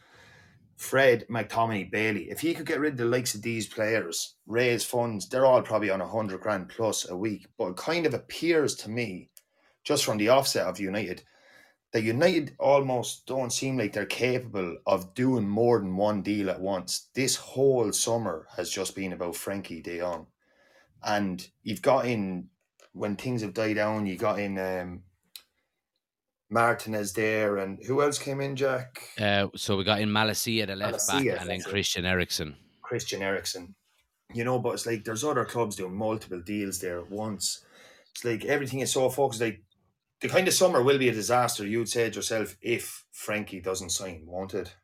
[0.77, 2.31] Fred, McTominay, Bailey.
[2.31, 5.63] If he could get rid of the likes of these players, raise funds, they're all
[5.63, 7.47] probably on a hundred grand plus a week.
[7.57, 9.31] But it kind of appears to me,
[9.85, 11.23] just from the offset of United,
[11.93, 16.61] that United almost don't seem like they're capable of doing more than one deal at
[16.61, 17.09] once.
[17.15, 20.27] This whole summer has just been about Frenkie De Jong.
[21.05, 22.49] And you've got in
[22.93, 25.03] when things have died down, you got in um,
[26.53, 29.09] Martinez is there, and who else came in, Jack?
[29.19, 31.63] Uh, so we got in Malacia, the left back, and then.
[31.63, 32.57] Christian Eriksen.
[32.83, 33.75] Christian Eriksen.
[34.35, 37.65] You know, but it's like there's other clubs doing multiple deals there at once.
[38.11, 39.41] It's like everything is so focused.
[39.41, 39.63] Like
[40.21, 41.67] the kind of summer will be a disaster.
[41.67, 44.75] You'd say it yourself if Frenkie doesn't sign, won't it?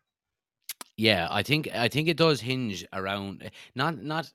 [0.97, 4.31] Yeah, I think I think it does hinge around not not.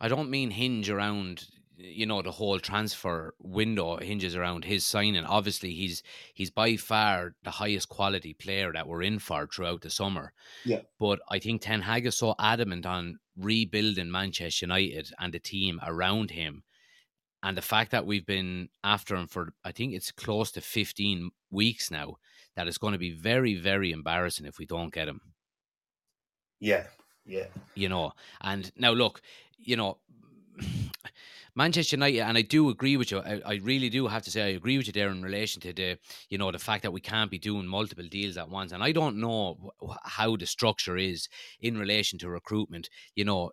[0.00, 5.24] I don't mean hinge around you know the whole transfer window hinges around his signing.
[5.24, 6.02] Obviously, he's
[6.34, 10.32] he's by far the highest quality player that we're in for throughout the summer.
[10.64, 10.80] Yeah.
[10.98, 15.80] But I think Ten Hag is so adamant on rebuilding Manchester United and the team
[15.86, 16.62] around him,
[17.42, 21.30] and the fact that we've been after him for I think it's close to fifteen
[21.50, 22.16] weeks now.
[22.54, 25.20] That it's going to be very very embarrassing if we don't get him.
[26.58, 26.84] Yeah,
[27.26, 27.48] yeah.
[27.74, 28.12] you know.
[28.40, 29.20] And now look,
[29.58, 29.98] you know,
[31.54, 33.18] Manchester United, and I do agree with you.
[33.20, 35.72] I, I really do have to say I agree with you there in relation to
[35.72, 38.72] the, you know, the fact that we can't be doing multiple deals at once.
[38.72, 41.28] And I don't know wh- how the structure is
[41.60, 42.88] in relation to recruitment.
[43.14, 43.52] You know,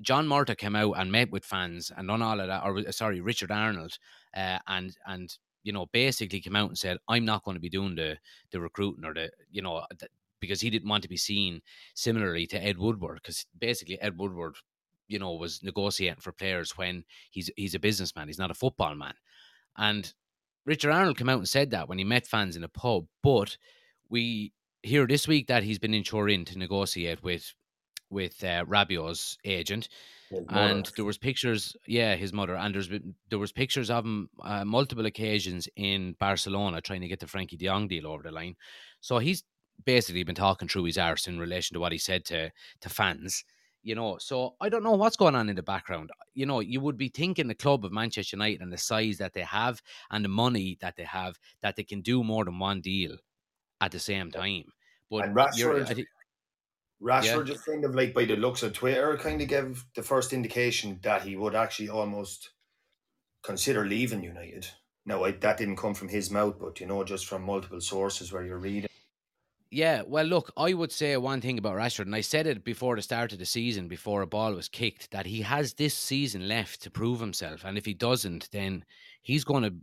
[0.00, 2.64] John Murtough came out and met with fans and done all of that.
[2.64, 3.98] Or sorry, Richard Arnold,
[4.34, 7.68] uh, and and you know basically came out and said, "I'm not going to be
[7.68, 8.18] doing the
[8.50, 10.08] the recruiting or the you know." The,
[10.40, 11.62] because he didn't want to be seen
[11.94, 14.56] similarly to Ed Woodward, because basically Ed Woodward,
[15.12, 18.94] you know, was negotiating for players when he's he's a businessman, he's not a football
[18.94, 19.14] man.
[19.76, 20.12] And
[20.64, 23.06] Richard Arnold came out and said that when he met fans in a pub.
[23.22, 23.56] But
[24.08, 27.52] we hear this week that he's been in Turin to negotiate with
[28.10, 29.88] with uh, Rabiot's agent,
[30.48, 34.28] and there was pictures yeah his mother and there's been there was pictures of him
[34.42, 38.30] uh, multiple occasions in barcelona trying to get the Frenkie de Jong deal over the
[38.30, 38.54] line
[39.00, 39.44] so he's
[39.84, 43.44] basically been talking through his arse in relation to what he said to to fans
[43.82, 46.80] you know so i don't know what's going on in the background you know you
[46.80, 50.24] would be thinking the club of manchester united and the size that they have and
[50.24, 53.16] the money that they have that they can do more than one deal
[53.80, 54.64] at the same time
[55.10, 56.08] but And Rashford- think-
[57.02, 60.32] Rashford just kind of like by the looks of Twitter kind of gave the first
[60.32, 62.50] indication that he would actually almost
[63.42, 64.68] consider leaving United.
[65.04, 68.32] No, I, that didn't come from his mouth, but you know, just from multiple sources
[68.32, 68.88] where you're reading.
[69.72, 72.94] Yeah, well, look, I would say one thing about Rashford, and I said it before
[72.94, 76.46] the start of the season, before a ball was kicked, that he has this season
[76.46, 77.64] left to prove himself.
[77.64, 78.84] And if he doesn't, then
[79.22, 79.74] he's going to.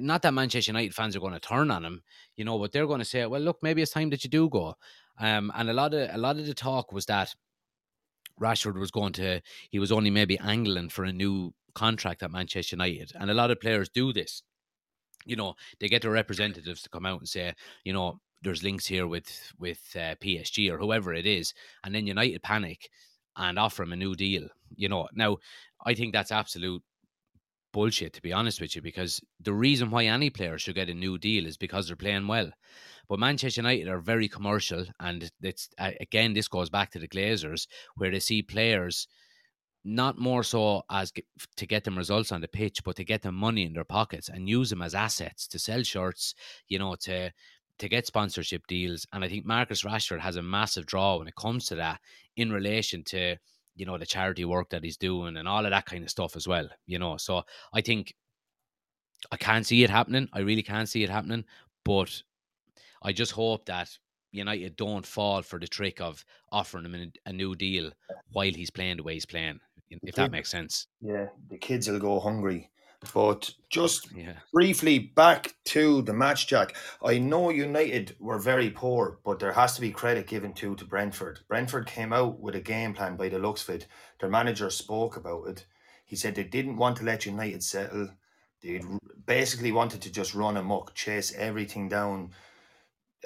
[0.00, 2.02] Not that Manchester United fans are going to turn on him,
[2.36, 4.48] you know, but they're going to say, "Well, look, maybe it's time that you do
[4.48, 4.76] go."
[5.18, 7.34] Um, and a lot of a lot of the talk was that
[8.40, 12.76] Rashford was going to, he was only maybe angling for a new contract at Manchester
[12.76, 14.42] United, and a lot of players do this.
[15.26, 17.54] You know, they get their representatives to come out and say,
[17.84, 22.06] you know, there's links here with with uh, PSG or whoever it is, and then
[22.06, 22.90] United panic
[23.36, 24.48] and offer him a new deal.
[24.76, 25.38] You know, now
[25.84, 26.82] I think that's absolute
[27.72, 30.94] bullshit to be honest with you, because the reason why any player should get a
[30.94, 32.50] new deal is because they're playing well.
[33.08, 37.08] But Manchester United are very commercial, and it's uh, again this goes back to the
[37.08, 39.08] Glazers, where they see players
[39.84, 41.12] not more so as
[41.56, 44.30] to get them results on the pitch, but to get them money in their pockets
[44.30, 46.34] and use them as assets to sell shirts,
[46.68, 47.30] you know, to
[47.78, 49.06] to get sponsorship deals.
[49.12, 52.00] And I think Marcus Rashford has a massive draw when it comes to that
[52.36, 53.36] in relation to,
[53.74, 56.36] you know, the charity work that he's doing and all of that kind of stuff
[56.36, 56.68] as well.
[56.86, 58.14] You know, so I think
[59.32, 60.28] I can't see it happening.
[60.32, 61.44] I really can't see it happening.
[61.84, 62.22] But
[63.02, 63.90] I just hope that
[64.32, 67.90] United don't fall for the trick of offering him a, a new deal
[68.32, 69.60] while he's playing the way he's playing.
[69.90, 70.88] If that makes sense.
[71.00, 72.70] Yeah, the kids will go hungry.
[73.12, 74.34] But just Yeah.
[74.52, 76.76] briefly back to the match, Jack.
[77.04, 80.84] I know United were very poor, but there has to be credit given to to
[80.84, 81.40] Brentford.
[81.48, 83.86] Brentford came out with a game plan by the looks of it.
[84.20, 85.66] Their manager spoke about it.
[86.04, 88.08] He said they didn't want to let United settle.
[88.62, 88.80] They
[89.26, 92.32] basically wanted to just run amok, chase everything down,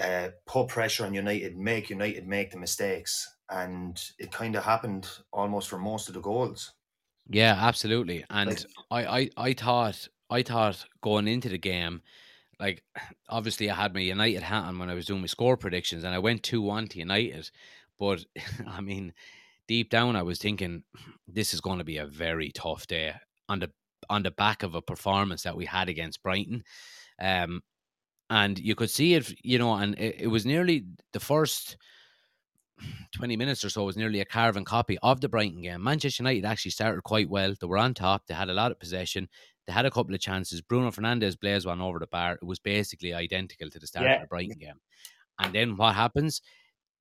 [0.01, 5.09] uh, put pressure on United, make United make the mistakes, and it kind of happened
[5.33, 6.73] almost for most of the goals.
[7.29, 8.25] Yeah, absolutely.
[8.31, 12.03] And Like- I, I, I thought, I thought going into the game,
[12.59, 12.83] like
[13.29, 16.15] obviously I had my United hat on when I was doing my score predictions, and
[16.15, 17.51] I went two one to United.
[17.99, 18.25] But
[18.67, 19.13] I mean,
[19.67, 20.83] deep down, I was thinking
[21.29, 23.15] this is going to be a very tough day
[23.49, 23.71] on the
[24.11, 26.65] on the back of a performance that we had against Brighton.
[27.21, 27.63] Um,
[28.31, 31.77] and you could see it, you know, and it, it was nearly the first
[33.13, 35.83] 20 minutes or so was nearly a carving copy of the Brighton game.
[35.83, 37.55] Manchester United actually started quite well.
[37.61, 38.27] They were on top.
[38.27, 39.29] They had a lot of possession.
[39.67, 40.61] They had a couple of chances.
[40.63, 42.35] Bruno Fernandes blazed one over the bar.
[42.35, 44.15] It was basically identical to the start Yeah.
[44.17, 44.81] of the Brighton game.
[45.39, 46.41] And then what happens?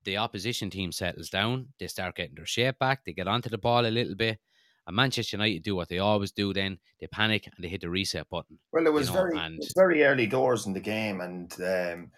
[0.04, 1.68] The opposition team settles down.
[1.80, 3.04] They start getting their shape back.
[3.04, 4.38] They get onto the ball a little bit.
[4.86, 6.78] And Manchester United do what they always do then.
[7.00, 8.58] They panic and they hit the reset button.
[8.72, 11.52] Well, it was know, very and- it was very early doors in the game, and
[11.60, 12.10] um,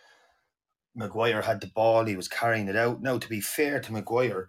[0.95, 2.05] Maguire had the ball.
[2.05, 3.01] He was carrying it out.
[3.01, 4.49] Now, to be fair to Maguire,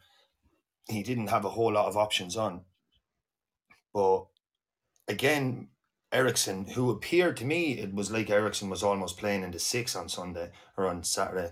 [0.90, 2.62] he didn't have a whole lot of options on.
[3.94, 4.26] But
[5.08, 5.70] again,
[6.12, 9.96] Eriksen, who appeared to me, it was like Eriksen was almost playing in the six
[9.96, 11.52] on Sunday or on Saturday,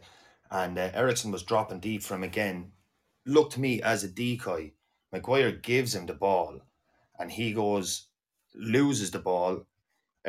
[0.51, 2.73] and uh, Eriksen was dropping deep from again.
[3.25, 4.73] Looked to me as a decoy.
[5.11, 6.61] Maguire gives him the ball,
[7.17, 8.07] and he goes
[8.55, 9.65] loses the ball.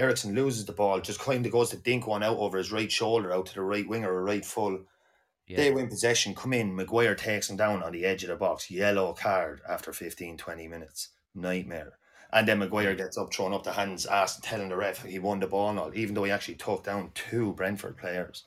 [0.00, 2.90] Eriksen loses the ball, just kind of goes to dink one out over his right
[2.90, 4.80] shoulder out to the right winger or right full.
[5.46, 5.56] Yeah.
[5.58, 8.70] They win possession, come in, Maguire takes him down on the edge of the box,
[8.70, 11.08] yellow card after 15, 20 minutes.
[11.34, 11.98] Nightmare.
[12.32, 15.40] And then Maguire gets up, throwing up the hands, asking, telling the ref he won
[15.40, 18.44] the ball and all, even though he actually took down two Brentford players.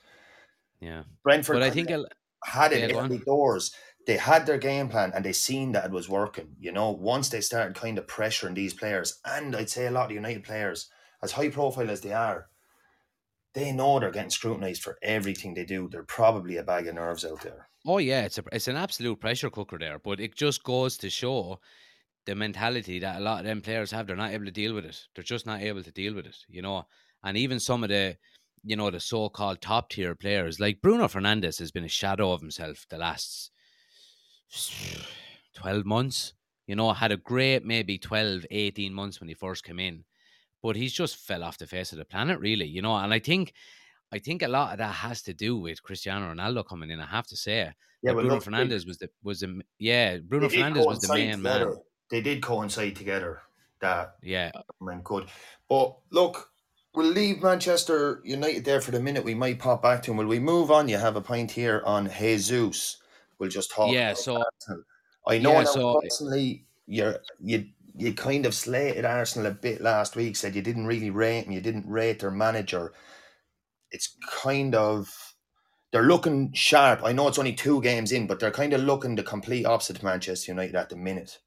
[0.80, 1.02] yeah.
[1.22, 2.04] Brentford But I think a-
[2.44, 3.72] had it Yeah, early doors.
[4.06, 6.56] They had their game plan and they seen that it was working.
[6.60, 10.06] You know, once they started kind of pressuring these players, and I'd say a lot
[10.06, 10.90] of United players,
[11.24, 12.48] as high profile as they are,
[13.54, 15.88] they know they're getting scrutinized for everything they do.
[15.88, 17.68] They're probably a bag of nerves out there.
[17.86, 21.10] Oh yeah, it's a it's an absolute pressure cooker there, but it just goes to
[21.10, 21.60] show
[22.26, 24.06] the mentality that a lot of them players have.
[24.06, 24.98] They're not able to deal with it.
[25.14, 26.86] They're just not able to deal with it, you know.
[27.22, 28.16] And even some of the,
[28.62, 32.40] you know, the so-called top tier players like Bruno Fernandes has been a shadow of
[32.40, 33.50] himself the last
[35.54, 36.34] twelve months.
[36.66, 40.04] You know, had a great maybe 12, 18 months when he first came in,
[40.64, 42.66] but he's just fell off the face of the planet, really.
[42.66, 43.52] You know, and I think.
[44.12, 47.00] I think a lot of that has to do with Cristiano Ronaldo coming in.
[47.00, 47.72] I have to say,
[48.02, 51.66] Yeah, like Bruno Fernandes was the was the yeah Bruno Fernandes was the main together.
[51.70, 51.76] man.
[52.12, 53.42] They did coincide together.
[53.80, 54.52] That Yeah,
[55.02, 55.26] good.
[55.68, 56.50] But look,
[56.94, 59.24] we'll leave Manchester United there for the minute.
[59.24, 60.18] We might pop back to him.
[60.18, 60.88] Will we move on?
[60.88, 62.98] You have a point here on Jesus.
[63.38, 63.90] We'll just talk.
[63.92, 64.14] yeah.
[64.14, 64.84] So Arsenal.
[65.26, 70.16] I know Yeah, so- personally you're you you kind of slated Arsenal a bit last
[70.16, 72.92] week, said you didn't really rate them, you didn't rate their manager.
[73.90, 75.34] It's kind of
[75.92, 77.02] they're looking sharp.
[77.04, 79.98] I know it's only two games in, but they're kind of looking the complete opposite
[79.98, 81.38] of Manchester United at the minute.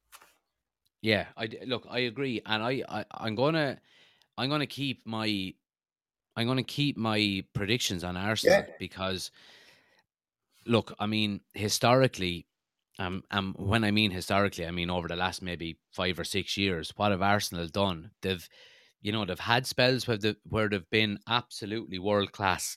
[1.02, 1.86] yeah, I look.
[1.90, 3.78] I agree, and I, I I'm gonna
[4.38, 5.52] I'm gonna keep my
[6.36, 9.30] I'm gonna keep my predictions on Arsenal because
[10.66, 12.47] look, I mean historically.
[12.98, 16.56] Um, um, when I mean historically, I mean over the last maybe five or six
[16.56, 16.92] years.
[16.96, 18.10] What have Arsenal done?
[18.22, 18.48] They've,
[19.00, 22.76] you know, they've had spells where they where they've been absolutely world class,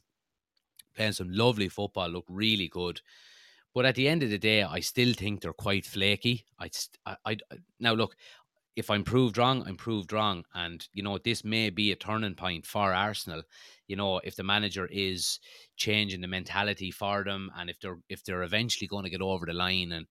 [0.96, 3.02] playing some lovely football, look really good.
[3.74, 6.46] But at the end of the day, I still think they're quite flaky.
[6.60, 6.70] I,
[7.06, 7.38] I, I
[7.80, 8.16] now look,
[8.76, 12.36] if I'm proved wrong, I'm proved wrong, and you know this may be a turning
[12.36, 13.44] point for Arsenal.
[13.88, 15.40] You know, if the manager is
[15.76, 19.46] changing the mentality for them, and if they're if they're eventually going to get over
[19.46, 20.08] the line and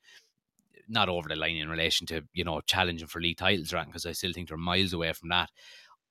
[0.89, 3.87] not over the line in relation to you know challenging for league titles, right?
[3.87, 5.51] Because I still think they're miles away from that.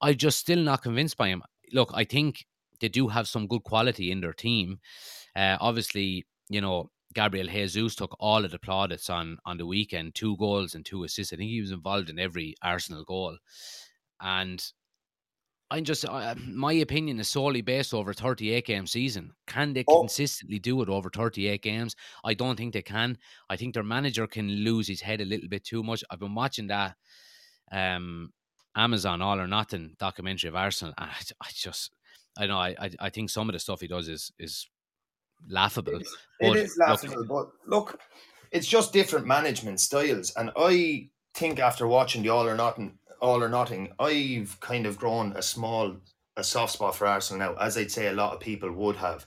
[0.02, 1.44] I'm just still not convinced by him.
[1.72, 2.46] Look, I think
[2.80, 4.80] they do have some good quality in their team.
[5.36, 10.16] Uh, obviously, you know Gabriel Jesus took all of the plaudits on on the weekend,
[10.16, 11.34] two goals and two assists.
[11.34, 13.38] I think he was involved in every Arsenal goal,
[14.22, 14.64] and
[15.72, 19.34] I'm just uh, my opinion is solely based over a 38 game season.
[19.48, 20.02] Can they Oh.
[20.02, 21.96] consistently do it over 38 games?
[22.24, 23.18] I don't think they can.
[23.50, 26.04] I think their manager can lose his head a little bit too much.
[26.10, 26.96] I've been watching that
[27.72, 28.34] um,
[28.76, 31.92] Amazon All or Nothing documentary of Arsenal, and I, I just
[32.38, 34.68] I know I, I I think some of the stuff he does is is
[35.48, 36.02] laughable.
[36.40, 38.00] It is look- laughable, but look,
[38.52, 40.32] it's just different management styles.
[40.36, 44.98] And I think after watching the All or Nothing, All or Nothing, I've kind of
[44.98, 45.98] grown a small,
[46.38, 49.26] a soft spot for Arsenal now, as I'd say a lot of people would have.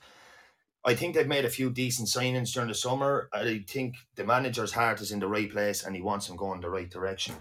[0.85, 3.29] I think they've made a few decent signings during the summer.
[3.33, 6.61] I think the manager's heart is in the right place and he wants them going
[6.61, 7.37] the right direction.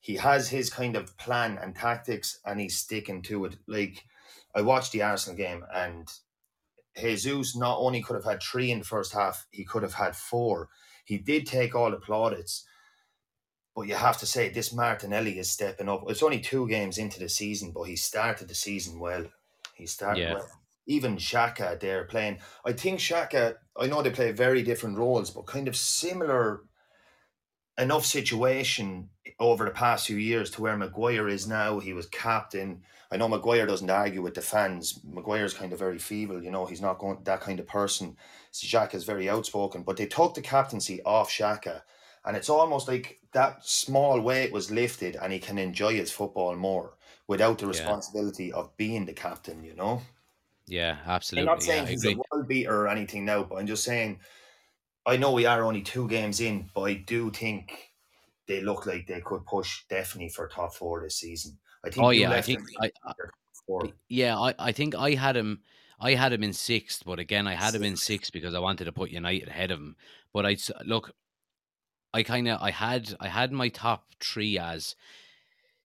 [0.00, 3.56] He has his kind of plan and tactics and he's sticking to it.
[3.68, 4.04] Like
[4.56, 6.08] I watched the Arsenal game and
[6.96, 10.16] Jesus not only could have had three in the first half, he could have had
[10.16, 10.68] four.
[11.04, 12.64] He did take all the plaudits,
[13.74, 16.04] but you have to say this Martinelli is stepping up.
[16.08, 19.26] It's only two games into the season, but he started the season well.
[19.74, 20.34] He started Yeah.
[20.34, 20.48] well.
[20.86, 22.40] Even Xhaka there playing.
[22.64, 26.64] I think Xhaka, I know they play very different roles, but kind of similar
[27.80, 31.78] enough situation over the past few years to where Maguire is now.
[31.78, 32.84] He was captain.
[33.10, 35.00] I know Maguire doesn't argue with the fans.
[35.04, 38.16] Maguire's kind of very feeble, you know, he's not going that kind of person.
[38.52, 41.82] Xhaka is very outspoken, but they took the captaincy off Xhaka.
[42.24, 46.54] And it's almost like that small weight was lifted and he can enjoy his football
[46.56, 47.66] more without the Yeah.
[47.66, 50.02] responsibility of being the captain, you know?
[50.66, 51.40] Yeah, absolutely.
[51.40, 51.56] I'm absolutely.
[51.56, 54.20] not yeah, saying I he's a world beater or anything now, but I'm just saying
[55.06, 57.92] I know we are only two games in, but I do think
[58.46, 61.58] they look like they could push definitely for top four this season.
[61.84, 63.12] I think Oh yeah, I think I, I
[64.08, 65.62] yeah, I, I think I had him
[66.00, 68.84] I had him in sixth, but again I had him in sixth because I wanted
[68.86, 69.96] to put United ahead of him.
[70.32, 71.12] But I look
[72.12, 74.96] I kind of I had I had my top 3 as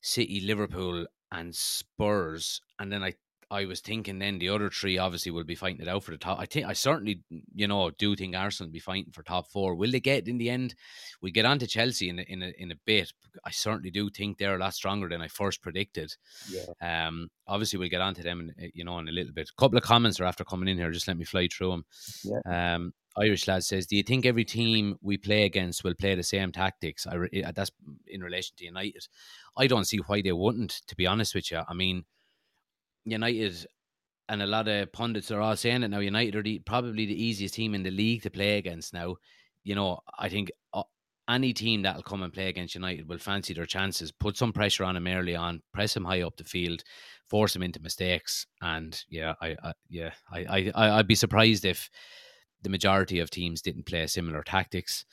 [0.01, 3.15] City, Liverpool and Spurs and then I
[3.51, 6.17] I was thinking then the other three obviously will be fighting it out for the
[6.17, 6.39] top.
[6.39, 7.21] I think I certainly,
[7.53, 9.75] you know, do think Arsenal will be fighting for top four.
[9.75, 10.75] Will they get in the end?
[11.21, 13.11] We get on to Chelsea in a, in a, in a bit.
[13.43, 16.13] I certainly do think they're a lot stronger than I first predicted.
[16.49, 17.07] Yeah.
[17.07, 19.49] Um, obviously we'll get on to them, in, eh, you know, in a little bit.
[19.49, 20.91] A couple of comments are after coming in here.
[20.91, 21.85] Just let me fly through them.
[22.23, 22.75] Yeah.
[22.75, 26.23] Um, Irish lad says, "Do you think every team we play against will play the
[26.23, 27.71] same tactics?" I re- eh, that's
[28.07, 29.07] in relation to United.
[29.55, 30.81] I don't see why they wouldn't.
[30.87, 32.03] To be honest with you, I mean,
[33.05, 33.65] United
[34.27, 35.99] and a lot of pundits are all saying it now.
[35.99, 39.15] United are the, probably the easiest team in the league to play against now.
[39.63, 40.83] You know, I think uh,
[41.29, 44.83] any team that'll come and play against United will fancy their chances, put some pressure
[44.83, 46.83] on them early on, press them high up the field,
[47.25, 51.89] force them into mistakes, and yeah, I, I yeah, I, I, I'd be surprised if
[52.61, 55.05] the majority of teams didn't play similar tactics.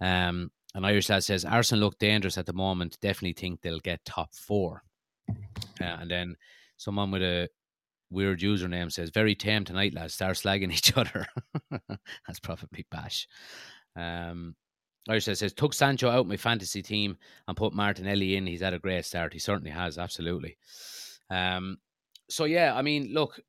[0.00, 2.98] Um, and Irish lad says Arsenal look dangerous at the moment.
[3.00, 4.82] Definitely think they'll get top four.
[5.80, 6.36] Uh, and then
[6.78, 7.48] someone with a
[8.10, 10.14] weird username says, "Very tame tonight, lads.
[10.14, 11.26] Start slagging each other."
[12.26, 13.28] That's probably Bash.
[13.94, 14.56] Um,
[15.08, 18.46] Irish says, "Took Sancho out my fantasy team and put Martinelli in.
[18.46, 19.32] He's had a great start.
[19.34, 19.98] He certainly has.
[19.98, 20.56] Absolutely."
[21.30, 21.78] Um,
[22.30, 23.40] so yeah, I mean, look,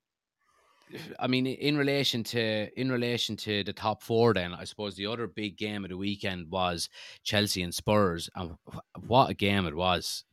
[1.20, 5.06] I mean, in relation to in relation to the top four, then I suppose the
[5.06, 6.90] other big game of the weekend was
[7.24, 10.24] Chelsea and Spurs, and wh- what a game it was!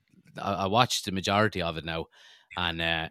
[0.40, 2.06] I, I watched the majority of it now,
[2.56, 3.08] and uh,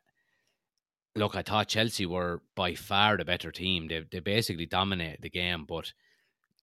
[1.15, 3.87] look, I thought Chelsea were by far the better team.
[3.87, 5.93] They they basically dominated the game, but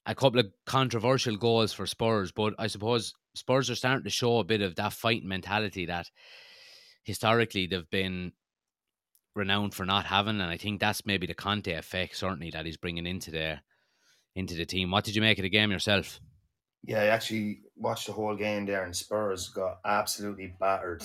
[0.07, 2.33] a couple of controversial goals for Spurs.
[2.33, 6.11] But I suppose Spurs are starting to show a bit of that fighting mentality that
[7.05, 8.33] historically they've been
[9.35, 12.77] renowned for not having, and I think that's maybe the Conte effect certainly that he's
[12.77, 13.61] bringing into the
[14.35, 14.91] into the team.
[14.91, 16.21] What did you make of the game yourself?
[16.85, 21.05] Yeah, I actually watched the whole game there, and Spurs got absolutely battered.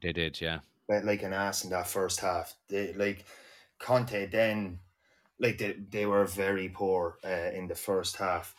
[0.00, 0.60] They did, yeah.
[0.90, 2.54] Like an ass in that first half.
[2.68, 3.24] They like
[3.78, 4.80] Conte then,
[5.38, 8.54] like they, they were very poor uh, in the first half.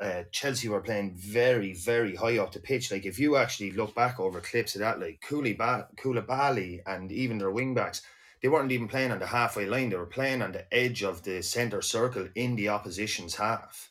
[0.00, 2.90] Uh, Chelsea were playing very, very high up the pitch.
[2.90, 7.50] Like if you actually look back over clips of that, like Koulibaly, and even their
[7.50, 8.02] wing backs,
[8.42, 9.90] they weren't even playing on the halfway line.
[9.90, 13.90] They were playing on the edge of the centre circle in the opposition's half.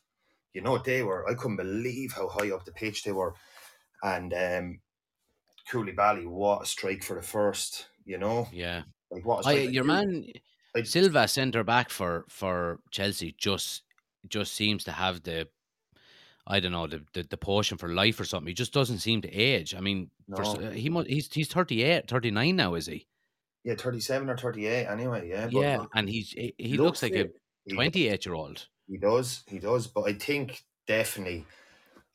[0.53, 1.29] You know, what they were.
[1.29, 3.35] I couldn't believe how high up the pitch they were,
[4.01, 4.79] and um,
[5.71, 7.87] Koulibaly, what a strike for the first.
[8.05, 8.83] You know, Yeah.
[9.11, 10.25] like what a I, your man
[10.75, 13.83] I- Silva centre back for for Chelsea just
[14.27, 15.47] just seems to have the
[16.45, 18.47] I don't know the, the the potion for life or something.
[18.47, 19.75] He just doesn't seem to age.
[19.75, 20.67] I mean, for, No.
[20.67, 23.05] uh, he must, he's he's 38, 39 now, is he?
[23.65, 24.85] Yeah, thirty-seven or thirty-eight.
[24.85, 25.49] Anyway, yeah.
[25.51, 27.35] But yeah, and he's he, he looks like a it.
[27.65, 28.65] He- twenty eight year old.
[28.87, 29.87] He does, he does.
[29.87, 31.45] But I think definitely,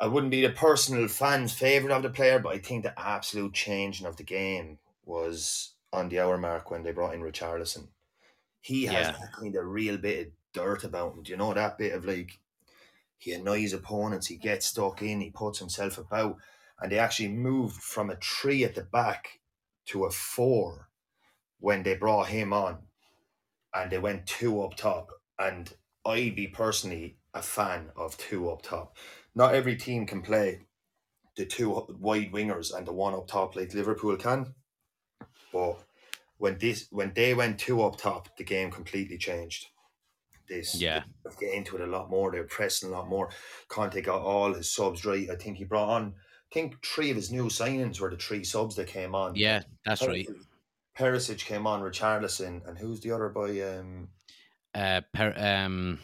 [0.03, 3.55] I wouldn't be the personal fan's favorite of the player, but I think the absolute
[3.55, 7.89] changing of the game was on the hour mark when they brought in Richarlison.
[8.61, 9.13] He has Yeah.
[9.13, 11.23] that kind of real bit of dirt about him.
[11.25, 12.41] Do you know that bit of like
[13.19, 16.39] he annoys opponents, he gets stuck in, he puts himself about,
[16.81, 19.41] and they actually moved from a three at the back
[19.87, 20.91] to a four
[21.61, 22.89] when they brought him on,
[23.75, 25.11] and they went two up top.
[25.39, 28.97] And I'd be personally a fan of two up top.
[29.35, 30.61] Not every team can play
[31.37, 34.55] the two wide wingers and the one up top like Liverpool can.
[35.53, 35.79] But
[36.39, 39.67] when this when they went two up top, the game completely changed.
[40.49, 41.05] This Yeah.
[41.25, 42.31] they get into it a lot more.
[42.31, 43.31] They're pressing a lot more.
[43.69, 45.31] Conte got all his subs right.
[45.31, 46.15] I think he brought on.
[46.17, 49.35] I think three of his new signings were the three subs that came on.
[49.37, 50.29] Yeah, that's right.
[50.99, 53.67] Perisic came on, Richarlison, and who's the other boy?
[53.79, 54.09] Um,
[54.75, 55.99] Uh, per, um,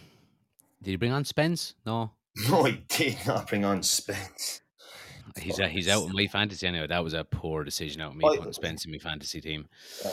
[0.82, 1.74] did he bring on Spence?
[1.84, 2.12] No.
[2.48, 4.60] No, he did not bring on Spence.
[5.36, 6.86] He's uh, he's out of my fantasy anyway.
[6.86, 9.68] That was a poor decision out of me Oh, putting Spence in my fantasy team.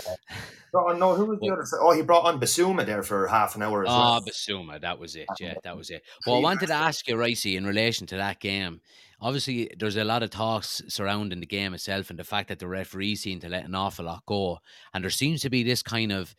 [0.77, 1.63] Oh no, who was the other?
[1.79, 4.21] Oh, he brought on Bissouma there for half an hour as Ah, well.
[4.21, 5.25] Bissouma, that was it.
[5.39, 6.03] Yeah, that was it.
[6.27, 8.81] Well, I wanted to ask you, Ricey, in relation to that game.
[9.21, 12.67] Obviously, there's a lot of talks surrounding the game itself and the fact that the
[12.67, 14.59] referees seem to let an awful lot go.
[14.93, 16.35] And there seems to be this kind of,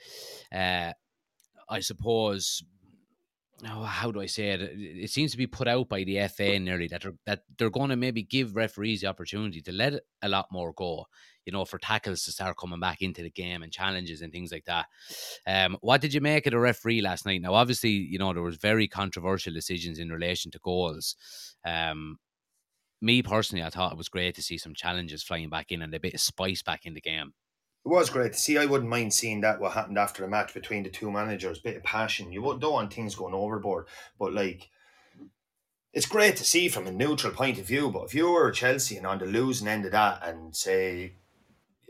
[0.52, 0.92] uh,
[1.70, 2.62] I suppose,
[3.64, 4.60] oh, how do I say it?
[4.60, 7.90] It seems to be put out by the FA nearly that they're, that they're going
[7.90, 11.06] to maybe give referees the opportunity to let a lot more go,
[11.44, 14.52] you know, for tackles to start coming back into the game and challenges and things
[14.52, 14.86] like that.
[15.46, 17.40] Um, what did you make of the referee last night?
[17.40, 21.16] Now, obviously, you know there was very controversial decisions in relation to goals.
[21.64, 22.18] Um,
[23.00, 25.94] me personally, I thought it was great to see some challenges flying back in and
[25.94, 27.32] a bit of spice back in the game.
[27.86, 28.58] It was great to see.
[28.58, 31.60] I wouldn't mind seeing that what happened after the match between the two managers.
[31.60, 32.32] Bit of passion.
[32.32, 33.86] You don't want things going overboard,
[34.18, 34.70] but like.
[35.92, 38.96] It's great to see from a neutral point of view, but if you were Chelsea
[38.96, 41.12] and on the losing end of that, and say,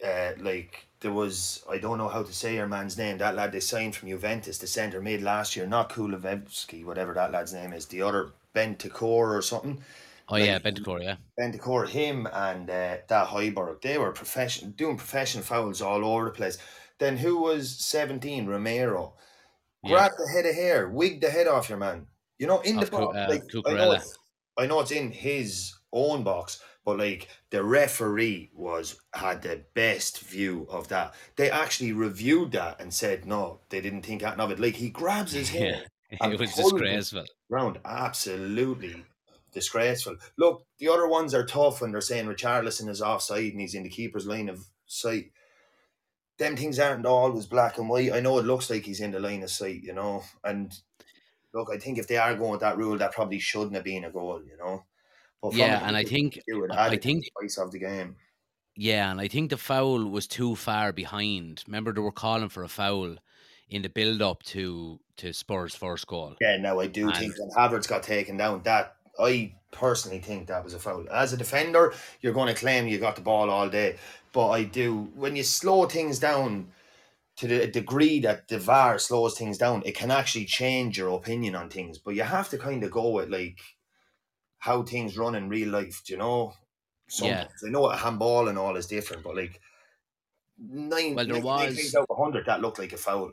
[0.07, 3.19] uh, like there was, I don't know how to say your man's name.
[3.19, 7.33] That lad they signed from Juventus, the centre mid last year, not Kulevsky, whatever that
[7.33, 7.87] lad's name is.
[7.87, 9.83] The other Bentacore or something.
[10.29, 11.17] Oh yeah, Bentacore, yeah.
[11.39, 16.31] Bentacore, him and uh, that Heiberg, they were professional doing professional fouls all over the
[16.33, 16.59] place.
[16.99, 18.47] Then who was seventeen?
[18.47, 19.15] Romero.
[19.85, 20.09] Yeah.
[20.09, 22.07] The head of hair, wig the head off your man.
[22.39, 23.17] You know, in Of the box.
[23.17, 24.19] uh, like, I know, it's,
[24.59, 30.21] I know it's in his own box, but like the referee was had the best
[30.21, 31.15] view of that.
[31.37, 34.59] They actually reviewed that and said no, they didn't think that of it.
[34.59, 37.25] Like he grabs his hair Yeah, it was disgraceful.
[37.49, 37.79] round.
[37.85, 39.05] Absolutely
[39.57, 40.17] disgraceful.
[40.37, 43.83] Look, the other ones are tough when they're saying Richarlison is offside and he's in
[43.83, 45.33] the keeper's line of sight.
[46.39, 48.13] Them things aren't always black and white.
[48.13, 50.23] I know it looks like he's in the line of sight, you know.
[50.45, 50.73] And
[51.55, 54.05] look, I think if they are going with that rule, that probably shouldn't have been
[54.05, 54.85] a goal, you know.
[55.43, 56.39] But Yeah, and I think
[56.71, 58.17] I- think- spice of the game.
[58.79, 61.65] Yeah, and I think the foul was too far behind.
[61.67, 63.17] Remember, they were calling for a foul
[63.71, 66.37] in the build up to to Spurs' first goal.
[66.43, 70.47] Yeah, no, I do And- think when Havertz got taken down, that I personally think
[70.49, 71.07] that was a foul.
[71.11, 73.97] As a defender, you're going to claim you got the ball all day,
[74.33, 76.69] but I do when you slow things down
[77.37, 81.55] to the degree that the VAR slows things down, it can actually change your opinion
[81.55, 81.99] on things.
[81.99, 83.59] But you have to kind of go with like
[84.59, 86.03] how things run in real life.
[86.05, 86.55] Do you know?
[87.21, 87.41] Yeah.
[87.43, 89.61] Sometimes I know a handball and all is different, but like
[90.59, 93.33] nine, Well, there nine was- things out of hundred that looked like a foul.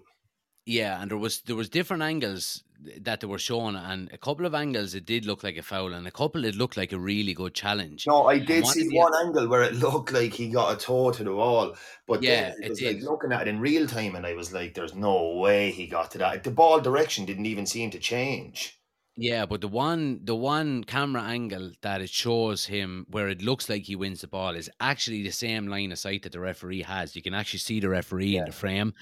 [0.66, 2.64] Yeah, and there was there was different angles
[3.01, 5.93] that they were showing, and a couple of angles it did look like a foul,
[5.93, 8.05] and a couple it looked like a really good challenge.
[8.07, 11.11] No, I did see the- one angle where it looked like he got a toe
[11.11, 11.76] to the wall,
[12.07, 12.95] but Yeah, it it was did.
[12.95, 15.88] like looking at it in real time, and I was like, "There's no way he
[15.88, 18.80] got to that." The ball direction didn't even seem to change.
[19.16, 23.70] Yeah, but the one the one camera angle that it shows him where it looks
[23.70, 26.82] like he wins the ball is actually the same line of sight that the referee
[26.82, 27.16] has.
[27.16, 28.93] You can actually see the referee in the frame.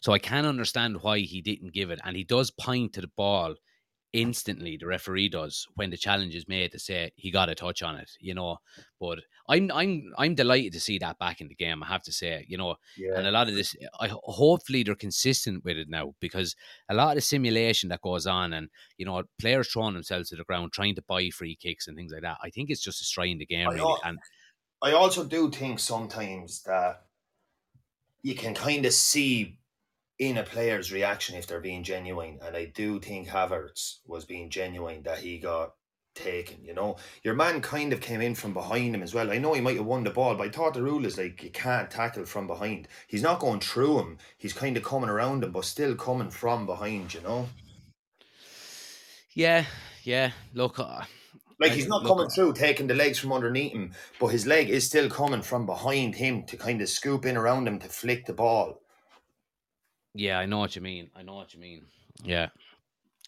[0.00, 2.00] So I can understand why he didn't give it.
[2.04, 3.56] And he does point to the ball
[4.12, 7.82] instantly, the referee does, when the challenge is made to say he got a touch
[7.82, 8.58] on it, you know.
[8.98, 12.12] But I'm I'm I'm delighted to see that back in the game, I have to
[12.12, 12.76] say, you know.
[12.96, 16.56] Yeah, And a lot of this, I hopefully they're consistent with it now because
[16.88, 20.36] a lot of the simulation that goes on, and you know, players throwing themselves to
[20.36, 22.38] the ground trying to buy free kicks and things like that.
[22.42, 23.78] I think it's just destroying the game I really.
[23.78, 23.98] know.
[24.04, 24.18] And
[24.82, 27.04] I also do think sometimes that
[28.22, 29.59] you can kind of see
[30.20, 34.50] in a player's reaction if they're being genuine, and I do think Havertz was being
[34.50, 35.72] genuine that he got
[36.14, 36.62] taken.
[36.62, 39.32] You know, your man kind of came in from behind him as well.
[39.32, 41.42] I know he might have won the ball, but I thought the rule is like
[41.42, 42.86] you can't tackle from behind.
[43.08, 46.66] He's not going through him; he's kind of coming around him, but still coming from
[46.66, 47.14] behind.
[47.14, 47.48] You know,
[49.32, 49.64] yeah,
[50.04, 50.32] yeah.
[50.52, 51.04] Look, uh,
[51.58, 54.86] like he's not coming through, taking the legs from underneath him, but his leg is
[54.86, 58.34] still coming from behind him to kind of scoop in around him to flick the
[58.34, 58.82] ball.
[60.14, 61.10] Yeah, I know what you mean.
[61.16, 61.86] I know what you mean.
[62.24, 62.48] Yeah,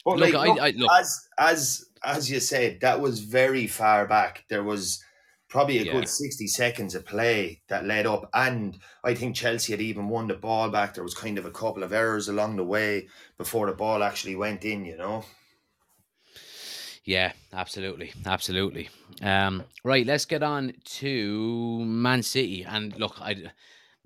[0.04, 4.06] But Look, like, I- I- look- as as as you said, that was very far
[4.06, 4.44] back.
[4.48, 5.02] There was
[5.48, 5.92] probably a Yeah.
[5.92, 10.26] good sixty seconds of play that led up, and I think Chelsea had even won
[10.26, 10.94] the ball back.
[10.94, 13.08] There was kind of a couple of errors along the way
[13.38, 14.84] before the ball actually went in.
[14.84, 15.24] You know,
[17.04, 18.88] yeah, absolutely, absolutely.
[19.20, 22.64] Um, right, let's get on to Man City.
[22.64, 23.50] And look, I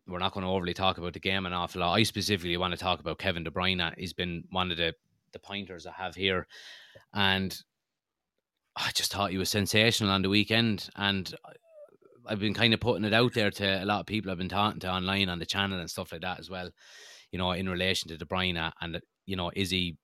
[0.06, 1.94] we're not going to overly talk about the game an awful lot.
[1.94, 3.92] I specifically want to talk about Kevin De Bruyne.
[3.96, 4.94] He's been one of the
[5.32, 6.46] the pointers I have here,
[7.12, 7.56] and
[8.76, 10.88] I just thought he was sensational on the weekend.
[10.96, 11.34] And
[12.26, 14.48] I've been kind of putting it out there to a lot of people I've been
[14.48, 16.70] talking to online on the channel and stuff like that as well.
[17.32, 19.96] You know, in relation to De Bruyne, and you know, is he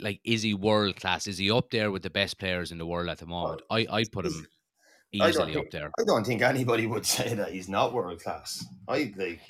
[0.00, 1.26] like is he world class?
[1.26, 3.62] Is he up there with the best players in the world at the moment?
[3.70, 4.46] I I put him.
[5.14, 5.90] Easily up there.
[5.98, 8.64] I don't think anybody would say that he's not world class.
[8.88, 9.40] I like.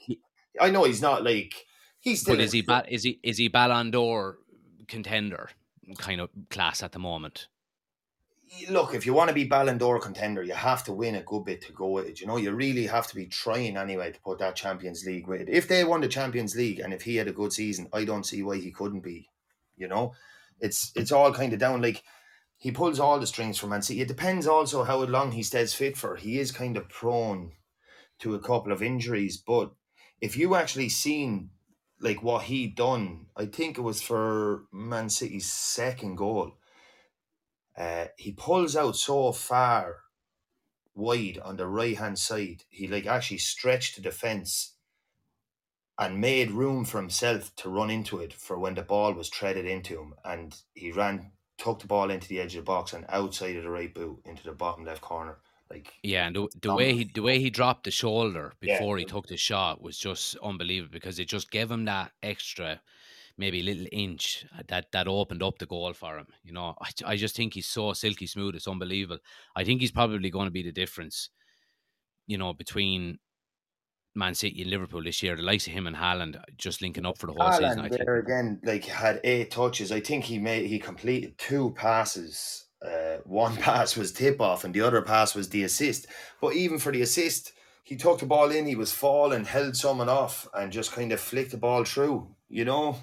[0.60, 1.54] I know he's not like
[2.00, 2.36] he's still.
[2.36, 4.38] But is he ba- is he is he Ballon d'Or
[4.86, 5.50] contender
[5.98, 7.48] kind of class at the moment?
[8.70, 11.44] look, if you want to be Ballon d'Or contender, you have to win a good
[11.44, 12.20] bit to go with it.
[12.20, 15.42] You know, you really have to be trying anyway to put that Champions League with
[15.42, 15.48] it.
[15.48, 18.26] If they won the Champions League and if he had a good season, I don't
[18.26, 19.28] see why he couldn't be.
[19.76, 20.12] You know,
[20.60, 21.82] it's it's all kind of down.
[21.82, 22.04] Like
[22.64, 24.00] he pulls all the strings for Man City.
[24.00, 26.16] It depends also how long he stays fit for.
[26.16, 27.52] He is kind of prone
[28.20, 29.72] to a couple of injuries, but
[30.20, 31.50] if you actually seen
[32.00, 36.54] like what he done, I think it was for Man City's second goal
[37.76, 39.96] uh, he pulls out so far
[40.94, 42.62] wide on the right hand side.
[42.68, 44.74] He like actually stretched the defense
[45.98, 49.66] and made room for himself to run into it for when the ball was treaded
[49.66, 51.32] into him, and he ran,
[51.64, 54.20] took the ball into the edge of the box and outside of the right boot
[54.26, 55.38] into the bottom left corner.
[55.70, 58.78] Like Yeah, and the, the way he the way he dropped the shoulder Yeah.
[58.78, 62.80] before he took the shot was just unbelievable because it just gave him that extra
[63.36, 66.26] maybe little inch that that opened up the goal for him.
[66.44, 68.54] You know, I, I just think he's so silky smooth.
[68.54, 69.18] It's unbelievable.
[69.56, 71.30] I think he's probably going to be the difference.
[72.26, 73.18] You know, between
[74.14, 77.18] Man City and Liverpool this year, the likes of him and Haaland just linking up
[77.18, 77.64] for the whole season.
[77.64, 78.04] I Haaland think.
[78.04, 79.90] there again, like had eight touches.
[79.90, 82.66] I think he made he completed two passes.
[82.84, 86.06] Uh, one pass was tip off, and the other pass was the assist.
[86.40, 87.52] But even for the assist,
[87.82, 88.66] he took the ball in.
[88.66, 92.28] He was falling, held someone off, and just kind of flicked the ball through.
[92.48, 92.98] You know,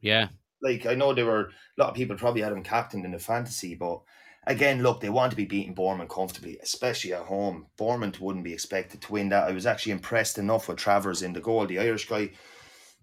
[0.00, 0.28] Yeah,
[0.60, 3.18] like I know there were a lot of people probably had him captained in the
[3.18, 4.00] fantasy, but
[4.46, 7.66] again, look, they want to be beating Bournemouth comfortably, especially at home.
[7.76, 9.48] Bournemouth wouldn't be expected to win that.
[9.48, 11.66] I was actually impressed enough with Travers in the goal.
[11.66, 12.30] The Irish guy,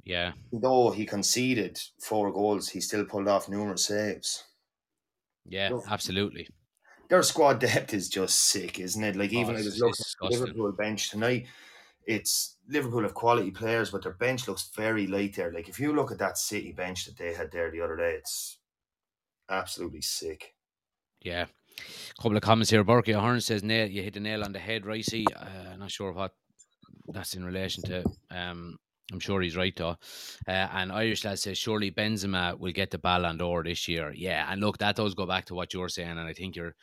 [0.03, 4.43] yeah, though he conceded four goals, he still pulled off numerous saves.
[5.45, 6.47] yeah, absolutely.
[7.09, 9.15] Their squad depth is just sick, isn't it?
[9.15, 10.39] Like Oh, even I it's- was looking at the.
[10.39, 11.47] Liverpool bench tonight.
[12.07, 15.51] It's Liverpool have quality players, but their bench looks very light there.
[15.53, 18.13] Like if you look at that City bench that they had there the other day,
[18.13, 18.57] it's
[19.49, 20.55] absolutely sick.
[21.21, 21.45] Yeah.
[21.77, 22.83] A couple of comments here.
[22.83, 25.25] Berkey Ahern says, nail, you hit the nail on the head, Ricey.
[25.35, 26.33] Uh, not sure what
[27.07, 28.03] that's in relation to.
[28.29, 28.77] Um,
[29.11, 29.97] I'm sure he's right, though.
[30.47, 34.13] Uh, and Irish lad says, surely Benzema will get the Ballon d'Or this year.
[34.15, 36.75] Yeah, and look, that does go back to what you're saying, and I think you're,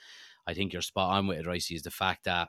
[0.46, 2.48] I think you're spot on with it, Ricey, is the fact that,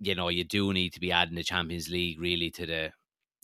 [0.00, 2.92] you know, you do need to be adding the Champions League really to the,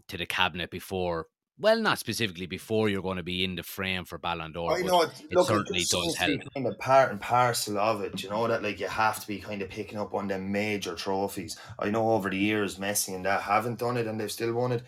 [0.09, 1.27] to the cabinet before,
[1.63, 4.77] well, not specifically before you're going to be in the frame for Ballon d'Or.
[4.77, 6.41] I know it, look, certainly it does help.
[6.53, 8.21] kind of part and parcel of it.
[8.21, 10.97] You know that like you have to be kind of picking up on them major
[10.97, 11.57] trophies.
[11.79, 14.73] I know over the years Messi and that haven't done it and they've still won
[14.73, 14.83] it,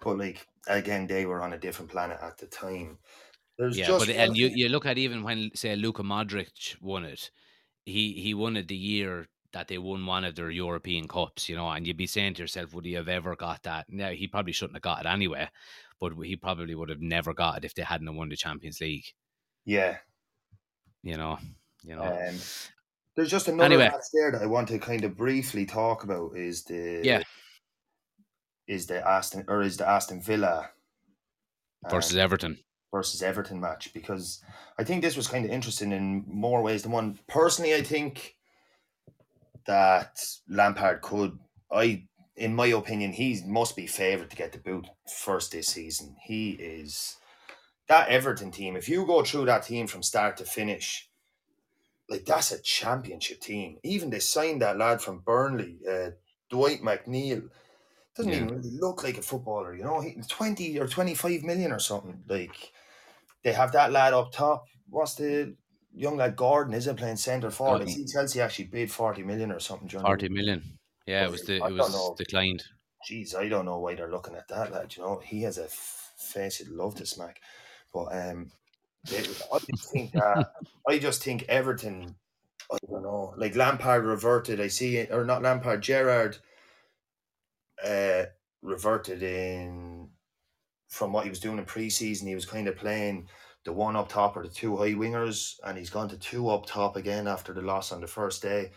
[0.00, 2.98] but like again they were on a different planet at the time.
[3.58, 7.04] There's Yeah, just but and you, you look at even when say Luka Modric won
[7.04, 7.32] it,
[7.84, 11.56] he he won it the year that they won one of their European cups, you
[11.56, 13.86] know, and you'd be saying to yourself, would he have ever got that?
[13.88, 15.48] No, he probably shouldn't have got it anyway,
[16.00, 19.06] but he probably would have never got it if they hadn't won the Champions League,
[19.64, 19.96] yeah.
[21.02, 21.38] you know.
[21.82, 22.02] You know.
[22.02, 22.36] Um,
[23.16, 23.88] there's just another Anyway.
[23.88, 27.22] match there that I want to kind of briefly talk about is the Yeah.
[28.66, 30.70] is the Aston or is the Aston Villa
[31.90, 32.58] versus um, Everton.
[32.92, 34.42] versus Everton match because
[34.78, 37.18] I think this was kind of interesting in more ways than one.
[37.26, 38.36] Personally, I think
[39.66, 41.38] that Lampard could.
[41.70, 42.06] I,
[42.36, 46.16] in my opinion, he must be favoured to get the boot first this season.
[46.24, 47.16] He is
[47.88, 48.76] that Everton team.
[48.76, 51.08] If you go through that team from start to finish,
[52.08, 53.78] like that's a championship team.
[53.84, 56.10] Even they signed that lad from Burnley, uh,
[56.50, 57.48] Dwight McNeil.
[58.16, 58.36] Doesn't Yeah.
[58.36, 60.00] even really look like a footballer, you know.
[60.00, 62.22] He twenty or twenty five million or something.
[62.28, 62.72] Like
[63.44, 64.64] they have that lad up top.
[64.88, 65.56] What's the
[65.94, 66.74] young lad Gordon?
[66.74, 67.82] isn't playing centre forward?
[67.82, 69.88] I see Chelsea actually bid forty million or something.
[69.88, 70.02] John.
[70.02, 70.62] Forty million.
[71.06, 72.62] Yeah, it was the it was declined.
[73.08, 74.94] Jeez, I don't know why they're looking at that lad.
[74.96, 75.68] You know, he has a
[76.16, 77.40] face you'd love to smack.
[77.92, 78.50] But um,
[79.08, 80.52] they, I just think that
[80.88, 82.14] I just think Everton.
[82.72, 83.34] I don't know.
[83.36, 84.60] Like Lampard reverted.
[84.60, 85.82] I see it, or not Lampard.
[85.82, 86.38] Gerrard.
[87.84, 88.24] Uh,
[88.62, 90.10] reverted in
[90.88, 92.28] from what he was doing in pre-season.
[92.28, 93.28] He was kind of playing
[93.64, 96.66] the one up top or the two high wingers, and he's gone to two up
[96.66, 98.70] top again after the loss on the first day.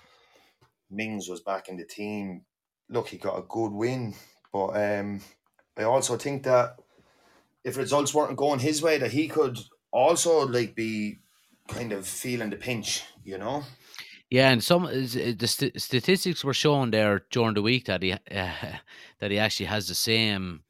[0.92, 2.44] Mings was back in the team.
[2.90, 4.14] Look, he got a good win,
[4.52, 5.22] but um,
[5.78, 6.78] I also think that
[7.64, 9.58] if results weren't going his way, that he could
[9.92, 11.20] also like be
[11.68, 13.64] kind of feeling the pinch, you know.
[14.30, 18.14] Yeah, and some uh, the st- statistics were shown there during the week that he
[18.14, 18.18] uh,
[19.20, 20.64] that he actually has the same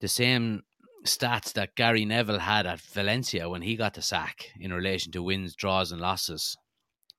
[0.00, 0.62] the same
[1.04, 5.22] stats that Gary Neville had at Valencia when he got the sack in relation to
[5.22, 6.56] wins, draws, and losses.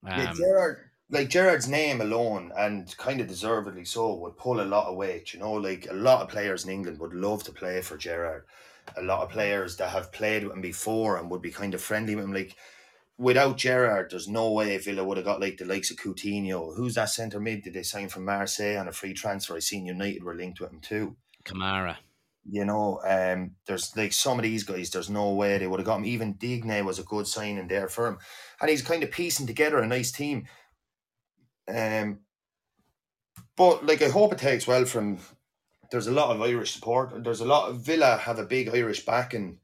[0.04, 4.64] yeah, Um, Gerrard, like Gerrard's name alone, and kind of deservedly so, would pull a
[4.64, 5.32] lot of weight.
[5.32, 8.44] You know, like a lot of players in England would love to play for Gerrard.
[8.96, 11.82] A lot of players that have played with him before and would be kind of
[11.82, 12.32] friendly with him.
[12.32, 12.56] Like
[13.18, 16.76] without Gerrard, there's no way Villa would have got like the likes of Coutinho.
[16.76, 17.62] Who's that centre mid?
[17.62, 19.56] Did they sign from Marseille on a free transfer?
[19.56, 21.16] I seen United were linked with him too.
[21.44, 21.96] Kamara.
[22.48, 24.90] You know, um, there's like some of these guys.
[24.90, 26.04] There's no way they would have got him.
[26.04, 28.18] Even Digne was a good signing there for him,
[28.60, 30.46] and he's kind of piecing together a nice team.
[31.68, 32.20] Um,
[33.56, 35.18] but like I hope it takes well from.
[35.90, 37.22] There's a lot of Irish support.
[37.24, 39.60] There's a lot of Villa have a big Irish backing,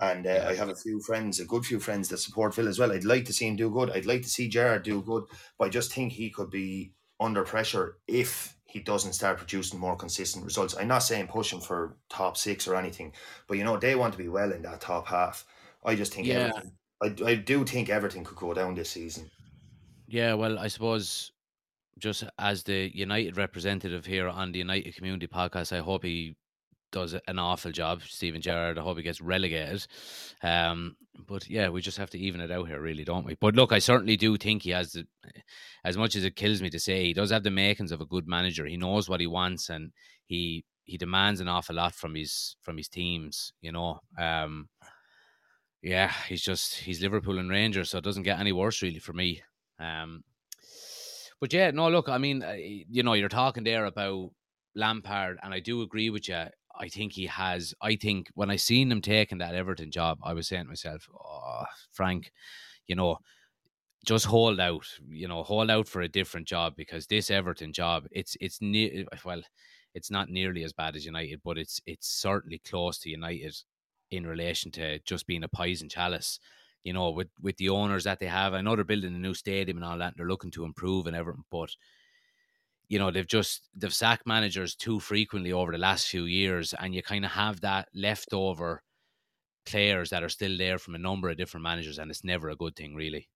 [0.00, 0.48] and uh, Yeah.
[0.48, 2.92] I have a few friends, a good few friends that support Villa as well.
[2.92, 3.90] I'd like to see him do good.
[3.90, 5.24] I'd like to see Gerrard do good,
[5.58, 9.96] but I just think he could be under pressure if he doesn't start producing more
[9.96, 10.76] consistent results.
[10.78, 13.10] I'm not saying push him for top six or anything,
[13.48, 15.46] but you know they want to be well in that top half.
[15.82, 16.52] I just think Yeah.
[17.02, 19.30] I, I do think everything could go down this season.
[20.08, 21.32] Yeah, well, I suppose
[21.98, 26.36] just as the United representative here on the United Community Podcast, I hope he
[26.92, 28.78] does an awful job, Steven Gerrard.
[28.78, 29.86] I hope he gets relegated.
[30.42, 33.34] Um, but yeah, we just have to even it out here, really, don't we?
[33.34, 35.06] But look, I certainly do think he has the,
[35.84, 38.06] as much as it kills me to say, he does have the makings of a
[38.06, 38.66] good manager.
[38.66, 39.92] He knows what he wants, and
[40.26, 43.52] he he demands an awful lot from his from his teams.
[43.60, 44.68] You know, um,
[45.82, 49.12] yeah, he's just he's Liverpool and Rangers, so it doesn't get any worse really for
[49.12, 49.42] me.
[49.78, 50.24] Um,
[51.40, 52.42] but yeah, no, look, I mean,
[52.90, 54.30] you know, you're talking there about
[54.74, 56.44] Lampard, and I do agree with you.
[56.78, 57.74] I think he has.
[57.82, 61.08] I think when I seen him taking that Everton job, I was saying to myself,
[61.14, 62.32] "Oh, Frank,
[62.86, 63.18] you know,
[64.06, 64.86] just hold out.
[65.08, 69.04] You know, hold out for a different job because this Everton job, it's it's near.
[69.24, 69.42] Well,
[69.94, 73.56] it's not nearly as bad as United, but it's it's certainly close to United
[74.10, 76.38] in relation to just being a poison chalice.
[76.84, 79.34] You know, with with the owners that they have, I know they're building a new
[79.34, 80.08] stadium and all that.
[80.08, 81.70] And they're looking to improve and everything, but
[82.88, 86.94] you know they've just they've sacked managers too frequently over the last few years, and
[86.94, 88.82] you kind of have that leftover
[89.64, 92.56] players that are still there from a number of different managers, and it's never a
[92.56, 93.28] good thing, really.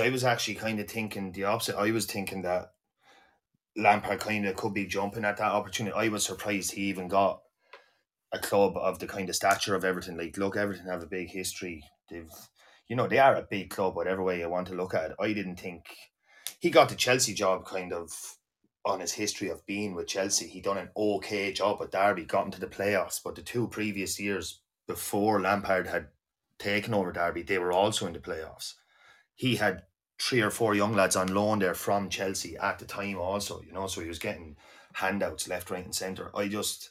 [0.00, 1.76] I was actually kind of thinking the opposite.
[1.76, 2.70] I was thinking that
[3.76, 5.96] Lampard kind of could be jumping at that opportunity.
[5.96, 7.40] I was surprised he even got
[8.32, 10.16] a club of the kind of stature of Everton.
[10.16, 11.82] Like, look, Everton have a big history.
[12.08, 12.30] They've,
[12.88, 15.16] you know, they are a big club, whatever way you want to look at it.
[15.18, 15.84] I didn't think
[16.60, 18.12] he got the Chelsea job kind of
[18.84, 20.48] on his history of being with Chelsea.
[20.48, 24.18] He done an okay job at Derby, got into the playoffs, but the two previous
[24.18, 26.08] years before Lampard had
[26.58, 28.74] taken over Derby, they were also in the playoffs.
[29.34, 29.84] He had
[30.20, 33.72] three or four young lads on loan there from Chelsea at the time also, you
[33.72, 34.56] know, so he was getting
[34.94, 36.30] handouts left, right and centre.
[36.36, 36.90] I just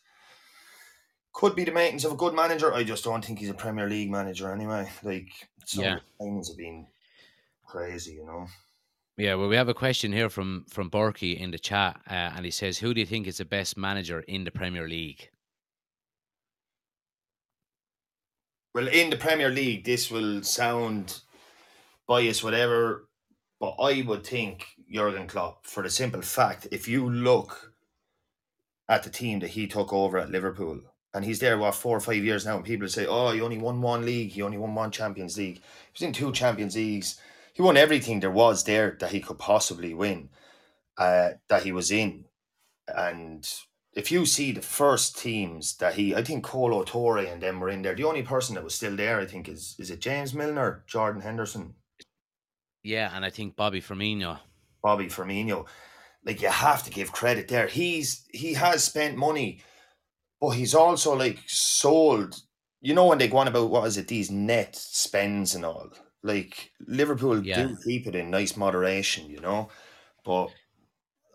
[1.34, 2.74] could be the makings of a good manager.
[2.74, 4.90] I just don't think he's a Premier League manager anyway.
[5.04, 5.30] Like
[5.66, 5.96] some Yeah.
[5.98, 6.88] of the signings have been
[7.66, 8.48] crazy, you know.
[9.22, 12.44] Yeah, well, we have a question here from from Berkey in the chat, uh, and
[12.44, 15.30] he says, "Who do you think is the best manager in the Premier League?"
[18.74, 21.22] Well, in the Premier League, this will sound
[22.08, 23.10] biased, whatever,
[23.60, 27.74] but I would think Jurgen Klopp for the simple fact if you look
[28.90, 30.80] at the team that he took over at Liverpool,
[31.14, 33.60] and he's there what four or five years now, and people say, "Oh, he only
[33.60, 37.22] won one league, he only won one Champions League." He was in two Champions Leagues.
[37.54, 40.30] He won everything there was there that he could possibly win,
[40.98, 42.26] uh, that he was in,
[42.88, 43.48] and
[43.94, 47.70] if you see the first teams that he, I think Kolo Touré and them were
[47.70, 47.96] in there.
[47.96, 51.22] The only person that was still there, I think, is is it James Milner, Jordan
[51.22, 51.76] Henderson,
[52.84, 54.40] Yeah, and I think Bobby Firmino.
[54.82, 55.68] Bobby Firmino.
[56.26, 57.68] Like you have to give credit there.
[57.68, 59.62] He's he has spent money,
[60.40, 62.36] but he's also like sold.
[62.80, 65.90] You know when they go on about what is it these net spends and all.
[66.24, 67.54] Like Liverpool Yeah.
[67.54, 69.70] do keep it in nice moderation, you know.
[70.26, 70.54] But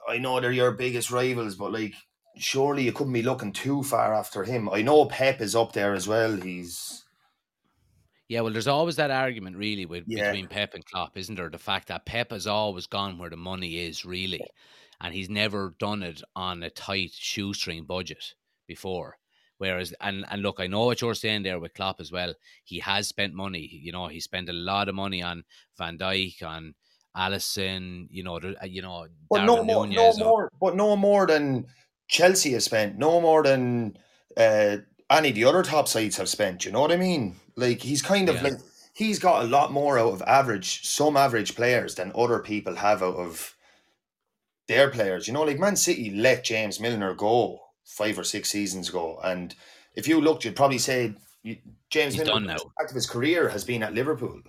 [0.08, 1.94] I know they're your biggest rivals, but like
[2.38, 4.68] surely you couldn't be looking too far after him.
[4.70, 6.36] I know Pep is up there as well.
[6.36, 7.04] He's
[8.28, 10.12] Yeah, well, there's always that argument, really, with Yeah.
[10.12, 11.48] between Pep and Klopp, isn't there?
[11.50, 14.52] The fact that Pep has always gone where the money is, really,
[15.00, 18.34] and he's never done it on a tight shoestring budget
[18.66, 19.18] before.
[19.58, 22.34] Whereas, and and look, I know what you're saying there with Klopp as well.
[22.64, 23.68] He has spent money.
[23.82, 25.44] You know, he spent a lot of money on
[25.78, 26.74] Van Dijk, on
[27.16, 28.06] Alisson.
[28.10, 31.66] You know, you know, But no more, no uh, more, but no more than
[32.08, 32.98] Chelsea has spent.
[32.98, 33.96] No more than
[34.36, 34.78] uh,
[35.10, 36.64] any of the other top sides have spent.
[36.64, 37.36] You know what I mean?
[37.56, 38.42] Like he's kind of Yeah.
[38.42, 38.58] like
[38.92, 43.02] he's got a lot more out of average, some average players than other people have
[43.02, 43.56] out of
[44.68, 45.26] their players.
[45.26, 49.54] You know, like Man City let James Milner go five or six seasons ago, and
[49.94, 51.58] if you looked, you'd probably say you,
[51.90, 52.56] James He's Milner, done now.
[52.78, 54.42] part of his career has been at Liverpool.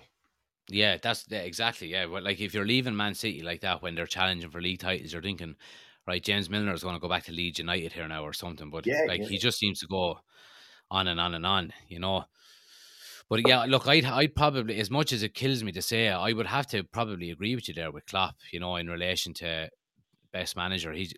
[0.70, 1.88] Yeah, that's yeah, exactly.
[1.88, 4.80] Yeah, well, like if you're leaving Man City like that when they're challenging for league
[4.80, 5.56] titles, you're thinking,
[6.06, 8.70] right, James Milner is going to go back to Leeds United here now or something.
[8.70, 9.28] But Yeah, like yeah.
[9.28, 10.20] he just seems to go
[10.92, 12.26] on and on and on, you know.
[13.30, 16.34] But yeah, look, I'd I'd probably as much as it kills me to say, I
[16.34, 19.70] would have to probably agree with you there with Klopp, you know, in relation to
[20.38, 20.92] best manager.
[20.94, 21.14] He's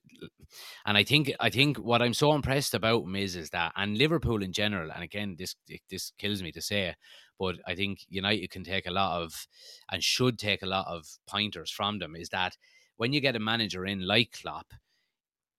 [0.86, 3.98] and I think I think what I'm so impressed about him is is that and
[3.98, 5.56] Liverpool in general, and again this
[5.90, 6.96] this kills me to say,
[7.38, 9.48] but I think United can take a lot of
[9.92, 12.16] and should take a lot of pointers from them.
[12.16, 12.58] Is that
[12.98, 14.74] when you get a manager in like Klopp,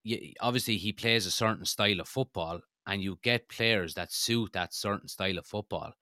[0.03, 4.53] you, obviously he plays a certain style of football, and you get players that suit
[4.53, 5.93] that certain style of football.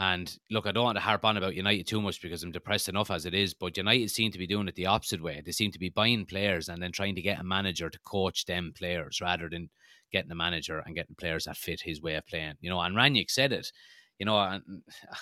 [0.00, 2.88] And look, I don't want to harp on about United too much because I'm depressed
[2.88, 5.42] enough as it is, but United seem to be doing it the opposite way.
[5.44, 8.46] They seem to be buying players and then trying to get a manager to coach
[8.46, 9.68] them players rather than
[10.10, 12.54] getting a manager and getting players that fit his way of playing.
[12.62, 13.70] You know, and Rangnick said it,
[14.18, 14.62] you know, and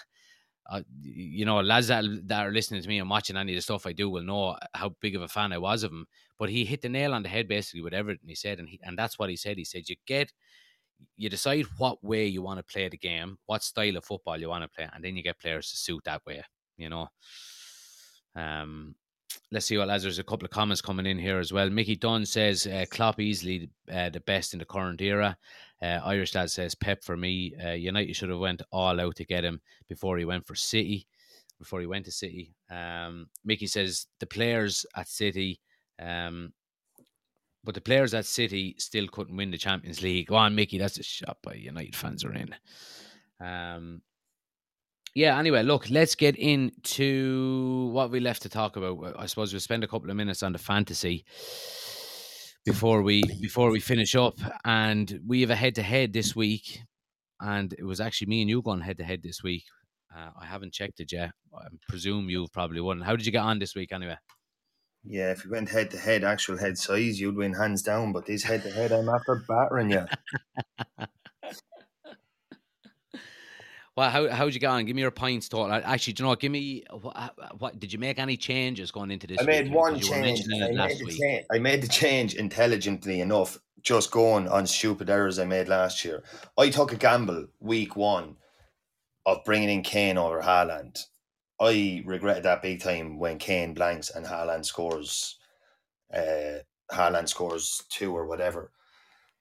[0.71, 3.63] uh, you know, lads that, that are listening to me and watching any of the
[3.63, 6.07] stuff I do will know how big of a fan I was of him.
[6.39, 8.79] But he hit the nail on the head basically with everything he said, and he
[8.85, 9.57] and that's what he said.
[9.57, 10.33] He said you get
[11.17, 14.49] you decide what way you want to play the game, what style of football you
[14.49, 16.43] want to play, and then you get players to suit that way.
[16.77, 17.09] You know.
[18.35, 18.95] Um,
[19.51, 20.03] let's see what lads.
[20.03, 21.71] There's a couple of comments coming in here as well.
[21.71, 25.37] Mickey Dunn says uh, Klopp easily uh, the best in the current era.
[25.81, 27.55] Uh, Irish lad says Pep for me.
[27.65, 31.07] Uh, United should have went all out to get him before he went for City.
[31.59, 35.61] Before he went to City, um, Mickey says the players at City
[36.01, 36.53] um,
[37.65, 40.29] but the players at City still couldn't win the Champions League.
[40.29, 42.55] Go on, Mickey, that's a shot by United fans are in.
[43.41, 44.03] Um,
[45.15, 49.17] yeah, anyway, look, let's get into what we left to talk about.
[49.19, 51.25] I suppose we'll spend a couple of minutes on the fantasy
[52.65, 54.39] before we before we finish up.
[54.65, 56.83] And we have a head to head this week.
[57.41, 59.65] And it was actually me and you going head to head this week.
[60.17, 61.31] Uh, I haven't checked it yet.
[61.55, 63.01] I presume you've probably won.
[63.01, 64.17] How did you get on this week anyway?
[65.05, 68.13] Yeah, if you went head to head, actual head size, you'd win hands down.
[68.13, 70.07] But this head to head, I'm after battering you.
[73.97, 74.85] Well, how how'd you get on?
[74.85, 75.73] Give me your points total.
[75.73, 76.39] Actually, do you know what?
[76.39, 79.41] Give me what, what did you make any changes going into this?
[79.41, 79.75] I made week?
[79.75, 80.41] one 'Cause you were change.
[80.55, 81.47] I made, last the change.
[81.53, 86.23] I made the change intelligently enough, just going on stupid errors I made last year.
[86.57, 88.37] I took a gamble week one
[89.27, 91.01] of bringing in Kane over Haaland.
[91.61, 95.37] I regretted that big time when Kane blanks and Haaland scores.
[96.13, 98.71] Uh, Haaland scores two or whatever.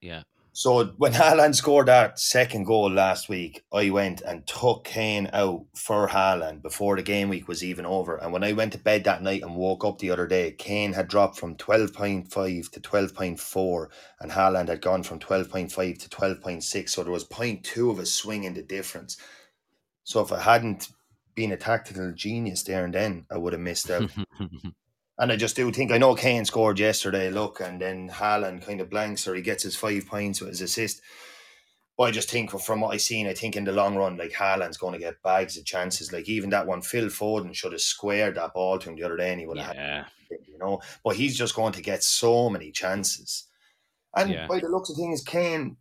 [0.02, 5.30] Yeah, So when Haaland scored that second goal last week, I went and took Kane
[5.32, 8.18] out for Haaland before the game week was even over.
[8.18, 10.94] And when I went to bed that night and woke up the other day, Kane
[10.94, 13.88] had dropped from 12.5 to 12.4
[14.20, 16.90] and Haaland had gone from 12.5 to 12.6.
[16.90, 19.18] So there was 0.2 of a swing in the difference.
[20.04, 20.90] So if I hadn't
[21.38, 24.10] been a tactical genius there and then, I would have missed out.
[25.20, 28.80] And I just do think I know Kane scored yesterday, look, and then Haaland kind
[28.80, 31.02] of blanks or he gets his five points with his assist.
[31.98, 34.34] But I just think from what I've seen, I think in the long run, like
[34.34, 36.14] Haaland's going to get bags of chances.
[36.14, 39.18] Like even that one, Phil Foden should have squared that ball to him the other
[39.18, 40.82] day and he would have yeah, had you know.
[41.04, 43.48] But he's just going to get so many chances.
[44.16, 44.46] And Yeah.
[44.46, 45.78] by the looks of things, Kane,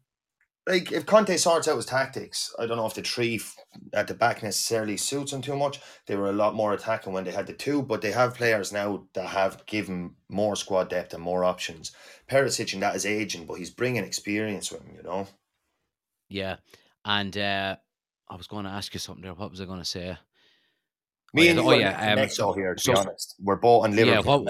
[0.66, 3.40] like if Conte sorts out his tactics, I don't know if the three
[3.92, 5.80] at the back necessarily suits him too much.
[6.06, 8.72] They were a lot more attacking when they had the two, but they have players
[8.72, 11.92] now that have given more squad depth and more options.
[12.28, 15.28] Perisic and that is aging, but he's bringing experience with him, you know.
[16.28, 16.56] yeah.
[17.04, 17.76] And uh,
[18.28, 19.34] I was going to ask you something there.
[19.34, 20.16] What was I going to say?
[21.32, 23.36] Me yeah, and oh, yeah, um, neck though here, to so- be honest.
[23.40, 24.44] We're both on Yeah, what-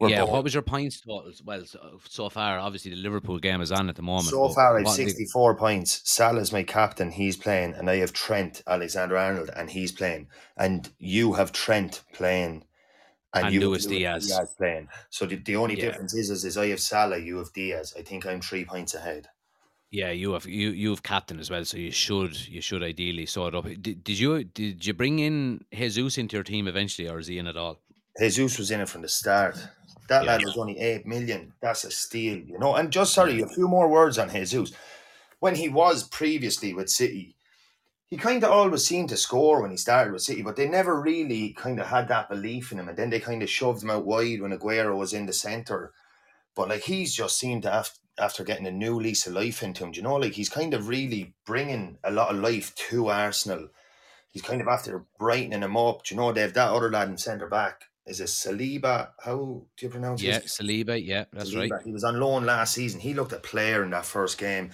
[0.00, 1.42] yeah, what was your points totals?
[1.44, 4.28] Well, so, so far, obviously the Liverpool game is on at the moment.
[4.28, 6.02] So far, I've what the- 64 points.
[6.04, 10.28] Salah's my captain, he's playing, and I have Trent Alexander Arnold, and he's playing.
[10.56, 12.64] And you have Trent playing,
[13.32, 14.32] And you have Luis Diaz.
[14.58, 14.88] playing.
[15.10, 15.86] So the, the only Yeah.
[15.86, 17.94] difference is, is, is I have Salah, you have Diaz.
[17.98, 19.28] I think I'm three points ahead.
[19.90, 23.24] Yeah, you have you you have captain as well, so you should you should ideally
[23.24, 23.64] sort up.
[23.66, 27.38] Did, did you did you bring in Jesus into your team eventually, or is he
[27.38, 27.78] in at all?
[28.18, 29.56] Jesus was in it from the start.
[30.08, 30.32] That Yeah.
[30.32, 31.52] lad was only 8 million.
[31.60, 32.74] That's a steal, you know.
[32.74, 34.72] And just, sorry, a few more words on Jesus.
[35.38, 37.36] When he was previously with City,
[38.06, 41.00] he kind of always seemed to score when he started with City, but they never
[41.00, 42.88] really kind of had that belief in him.
[42.88, 45.92] And then they kind of shoved him out wide when Aguero was in the centre.
[46.54, 49.84] But like he's just seemed to have, after getting a new lease of life into
[49.84, 53.08] him, do you know, like he's kind of really bringing a lot of life to
[53.08, 53.68] Arsenal.
[54.30, 56.04] He's kind of after brightening him up.
[56.04, 57.84] Do you know, they've that other lad in centre back.
[58.06, 59.10] Is it Saliba?
[59.22, 60.26] How do you pronounce it?
[60.26, 61.04] Yeah, his Saliba.
[61.04, 61.70] Yeah, that's Saliba.
[61.72, 61.82] right.
[61.84, 63.00] He was on loan last season.
[63.00, 64.70] He looked a player in that first game.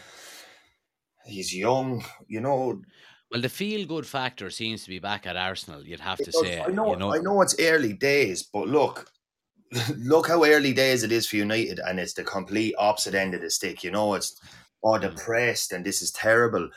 [1.25, 2.83] He's young, you know.
[3.31, 5.83] Well, the feel good factor seems to be back at Arsenal.
[5.87, 6.41] You'd have to does.
[6.41, 6.61] say.
[6.61, 9.11] I know, you know, I know it's early days, but look,
[9.97, 13.41] look how early days it is for United, and it's the complete opposite end of
[13.41, 13.83] the stick.
[13.83, 14.39] You know, it's
[14.85, 15.01] oh Mm.
[15.03, 16.69] depressed and this is terrible.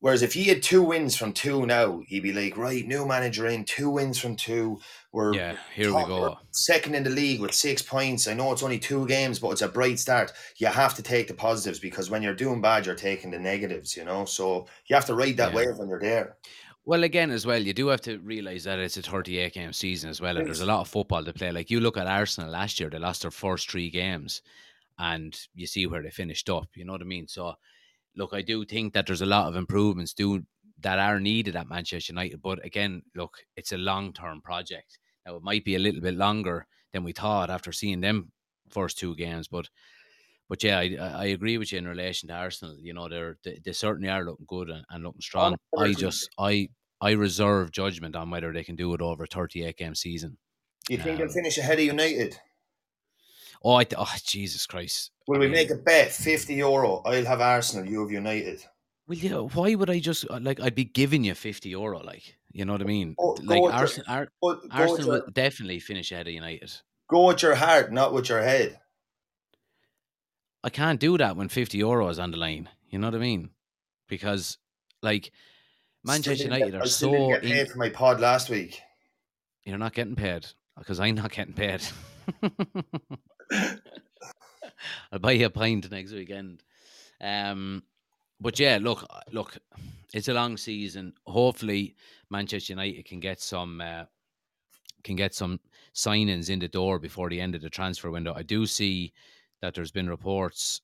[0.00, 3.48] Whereas if he had two wins from two now, he'd be like, right, new manager
[3.48, 4.78] in, two wins from two.
[5.10, 6.20] We're Yeah, here we top- go.
[6.20, 8.28] we're second in the league with six points.
[8.28, 10.32] I know it's only two games, but it's a bright start.
[10.58, 13.96] You have to take the positives because when you're doing bad, you're taking the negatives.
[13.96, 15.56] You know, so you have to ride that Yeah.
[15.56, 16.36] wave when you're there.
[16.84, 20.08] Well, again, as well, you do have to realize that it's a 38 game season
[20.10, 21.50] as well, and there's a lot of football to play.
[21.50, 24.42] Like you look at Arsenal last year, they lost their first three games,
[24.96, 26.68] and you see where they finished up.
[26.76, 27.26] You know what I mean?
[27.28, 27.54] So,
[28.18, 30.44] look, I do think that there's a lot of improvements do
[30.80, 32.42] that are needed at Manchester United.
[32.42, 34.98] But again, look, it's a long term project.
[35.24, 38.32] Now it might be a little bit longer than we thought after seeing them
[38.70, 39.68] first two games, but.
[40.50, 42.78] But yeah, I, I agree with you in relation to Arsenal.
[42.80, 45.56] You know, they're they, they certainly are looking good and, and looking strong.
[45.78, 46.70] I just I
[47.02, 50.38] I reserve judgment on whether they can do it over a 38 game season.
[50.88, 52.40] You think they'll Um, finish ahead of United?
[53.64, 55.10] Oh, I, oh Jesus Christ!
[55.26, 56.12] Will I we make a bet?
[56.12, 57.02] 50 euro.
[57.04, 58.64] I'll have Arsenal, you have United.
[59.06, 59.36] Well, yeah.
[59.36, 60.60] Why would I just uh, like?
[60.60, 63.14] I'd be giving you 50 euro, like you know what I mean?
[63.18, 66.72] Oh, like your- Arsenal, Ar- go, Arsenal your, will definitely finish ahead of United.
[67.08, 68.78] go with your heart, not with your head.
[70.64, 72.68] I can't do that when 50 euro is on the line.
[72.90, 73.50] You know what I mean?
[74.08, 74.58] Because
[75.02, 75.30] like
[76.04, 78.80] Manchester United get- are I so didn't get in- paid for my pod last week.
[79.64, 80.46] You're not getting paid
[80.78, 81.82] because I'm not getting paid.
[85.12, 86.62] I'll buy you a pint next weekend.
[87.20, 87.82] Um,
[88.40, 89.58] but yeah, look, look,
[90.14, 91.12] it's a long season.
[91.26, 91.96] Hopefully,
[92.30, 94.04] Manchester United can get some uh,
[95.04, 95.60] can get some
[95.94, 98.34] signings in the door before the end of the transfer window.
[98.36, 99.12] I do see
[99.60, 100.80] that there's been reports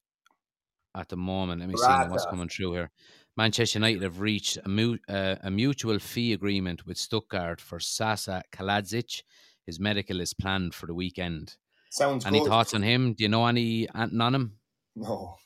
[0.97, 1.61] at the moment.
[1.61, 2.91] Let me see what's coming through here.
[3.37, 8.43] Manchester United have reached a, mu- uh, a mutual fee agreement with Stuttgart for Sasa
[8.53, 9.23] Kalajdzic.
[9.67, 11.57] His medical is planned for the weekend.
[11.95, 12.49] Sounds Any good.
[12.49, 13.13] thoughts on him?
[13.13, 14.53] Do you know any anything on him?
[14.97, 15.37] No,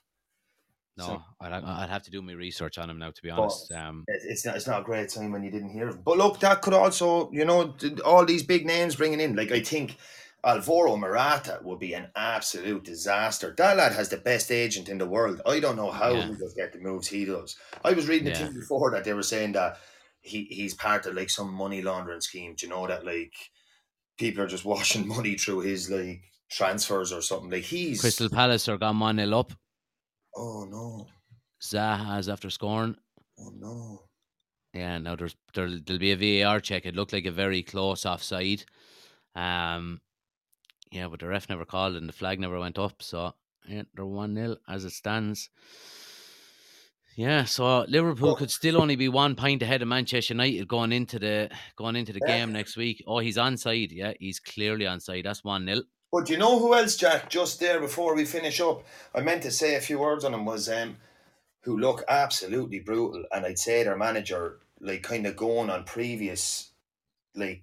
[0.96, 3.11] No, So- I'd, I'd have to do my research on him now.
[3.11, 4.57] To be honest, um, it's not.
[4.57, 6.01] It's not a great time when you didn't hear him.
[6.03, 9.36] But look, that could also, you know, all these big names bringing in.
[9.36, 9.96] Like I think
[10.42, 13.55] Alvaro Morata would be an absolute disaster.
[13.59, 15.42] That lad has the best agent in the world.
[15.44, 16.28] I don't know how Yeah.
[16.28, 17.57] he does get the moves he does.
[17.84, 18.38] I was reading Yeah.
[18.46, 19.76] thing before that they were saying that
[20.22, 22.55] he he's part of like some money laundering scheme.
[22.57, 23.34] Do you know that like
[24.16, 27.51] people are just washing money through his like transfers or something?
[27.51, 29.53] Like he's Crystal Palace are gone one nil up.
[30.36, 31.07] Oh no!
[31.62, 32.96] Zaha's after scoring.
[33.38, 34.03] Oh no!
[34.74, 36.86] Yeah, now there's there'll, there'll be a VAR check.
[36.86, 38.64] It looked like a very close offside.
[39.34, 40.01] Um,
[40.90, 43.03] yeah, but the ref never called and the flag never went up.
[43.03, 43.32] So
[43.68, 45.51] yeah, they're one 0 as it stands.
[47.16, 51.18] Yeah, so Liverpool could still only be one point ahead of Manchester United going into
[51.18, 52.38] the going into the Yeah.
[52.38, 53.03] game next week.
[53.09, 53.88] Oh, he's onside.
[53.90, 55.24] Yeah, he's clearly onside.
[55.24, 57.28] That's one 0 But you know who else, Jack?
[57.28, 58.82] Just there before we finish up,
[59.14, 60.46] I meant to say a few words on him.
[60.46, 60.96] Was um,
[61.62, 66.70] who look absolutely brutal, and I'd say their manager, like, kind of going on previous,
[67.34, 67.62] like,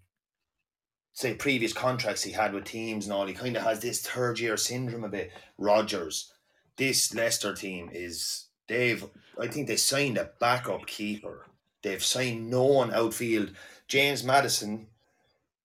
[1.13, 3.25] say previous contracts he had with teams and all.
[3.25, 5.31] He kind of has this third year syndrome a bit.
[5.57, 6.31] Rodgers,
[6.77, 9.05] this Leicester team is they've.
[9.41, 11.47] I think they signed a backup keeper.
[11.81, 13.51] They've signed no one outfield.
[13.87, 14.87] James Maddison.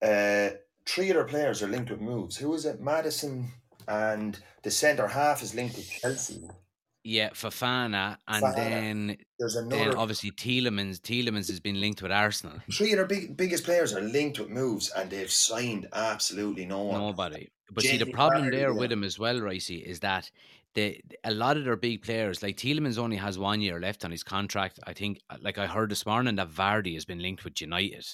[0.03, 0.51] Uh,
[0.91, 2.37] three other players are linked with moves.
[2.37, 2.81] Who is it?
[2.81, 3.49] Maddison
[3.89, 6.43] and the centre half is linked with Chelsea.
[7.03, 8.55] Yeah, Fafana, and Fofana.
[8.57, 9.85] then There's another.
[9.85, 11.01] then obviously Tielemans.
[11.01, 12.59] Tielemans has been linked with Arsenal.
[12.73, 16.83] three of their big, biggest players are linked with moves, and they've signed absolutely no
[16.83, 17.01] one.
[17.01, 17.49] Nobody.
[17.73, 18.79] But see, the problem Vardy, there yeah.
[18.79, 20.31] with him as well, Ricey, is that
[20.75, 24.11] the a lot of their big players, like Tielemans, only has one year left on
[24.11, 24.79] his contract.
[24.87, 28.07] I think, like I heard this morning, that Vardy has been linked with United.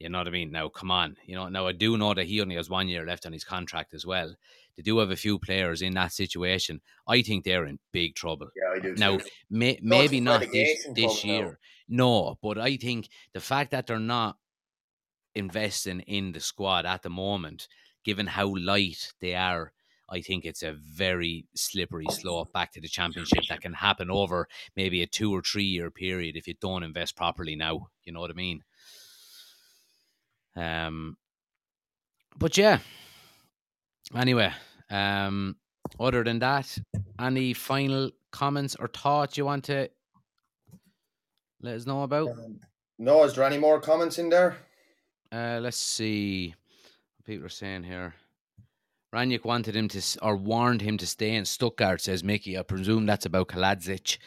[0.00, 0.50] You know what I mean?
[0.50, 1.16] Now, come on.
[1.26, 3.44] You know, now I do know that he only has one year left on his
[3.44, 4.34] contract as well.
[4.76, 6.80] They do have a few players in that situation.
[7.06, 8.48] I think they're in big trouble.
[8.56, 8.94] Yeah, I do.
[8.96, 9.18] Now,
[9.50, 11.32] may, maybe not this, this trouble now.
[11.32, 11.58] year.
[11.86, 14.38] No, but I think the fact that they're not
[15.34, 17.68] investing in the squad at the moment,
[18.02, 19.72] given how light they are,
[20.08, 24.48] I think it's a very slippery slope back to the championship that can happen over
[24.74, 27.88] maybe a two or three year period if you don't invest properly now.
[28.04, 28.62] You know what I mean?
[30.60, 31.16] Um,
[32.38, 32.78] but yeah.
[34.14, 34.52] Anyway,
[34.90, 35.56] um,
[35.98, 36.76] other than that,
[37.20, 39.88] any final comments or thoughts you want to
[41.62, 42.30] let us know about?
[42.30, 42.60] Um,
[42.98, 44.56] no, is there any more comments in there?
[45.32, 46.54] Uh, let's see
[47.16, 48.14] what people are saying here.
[49.14, 52.58] Rangnick wanted him to, or warned him to stay in Stuttgart, says Mickey.
[52.58, 54.18] I presume that's about Kalajdzic.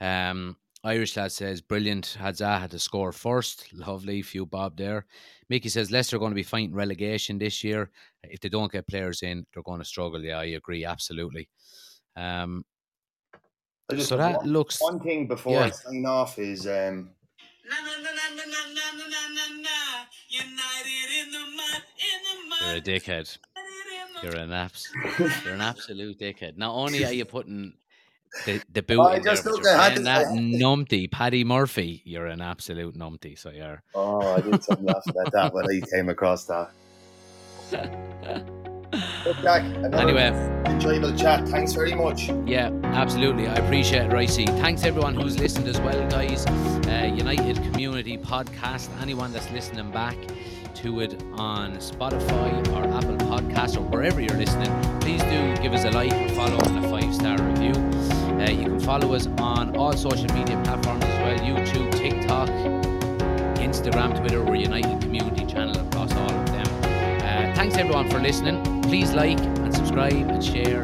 [0.00, 2.16] Um, Irish lad says, brilliant.
[2.18, 3.72] Hadza had to score first.
[3.74, 4.22] Lovely.
[4.22, 5.04] Few bob there.
[5.50, 7.90] Mickey says, Leicester are going to be fighting relegation this year.
[8.22, 10.22] If they don't get players in, they're going to struggle.
[10.22, 10.84] Yeah, I agree.
[10.84, 11.48] Absolutely.
[12.16, 12.64] Um,
[13.90, 14.80] just so that one, looks.
[14.80, 15.72] one thing before I yeah.
[15.72, 17.10] sign off is um,
[22.60, 23.36] You're a dickhead.
[24.22, 24.88] You're an abs.
[25.44, 26.56] You're an absolute dickhead.
[26.58, 27.72] Not only are you putting
[28.46, 32.02] the, the boot I just but look, had that numpty, Paddy Murphy.
[32.04, 33.38] You're an absolute numpty.
[33.38, 33.82] So you're.
[33.94, 36.70] oh, I did something laugh about that when he came across that.
[39.42, 39.62] Jack,
[39.94, 40.26] Anyway.
[40.66, 41.46] enjoyable chat.
[41.48, 42.28] Thanks very much.
[42.46, 43.46] Yeah, absolutely.
[43.46, 44.46] I appreciate it, Ricey.
[44.60, 46.44] Thanks everyone who's listened as well, guys.
[46.46, 48.88] Uh, United Community Podcast.
[49.00, 50.16] Anyone that's listening back
[50.74, 54.70] to it on Spotify or Apple Podcasts or wherever you're listening,
[55.00, 57.72] please do give us a like, a follow, and a five star review.
[58.40, 62.48] Uh, you can follow us on all social media platforms as well YouTube, TikTok,
[63.58, 64.42] Instagram, Twitter.
[64.42, 66.66] We're United Community Channel across all of them.
[66.82, 68.80] Uh, thanks everyone for listening.
[68.80, 70.80] Please like and subscribe and share.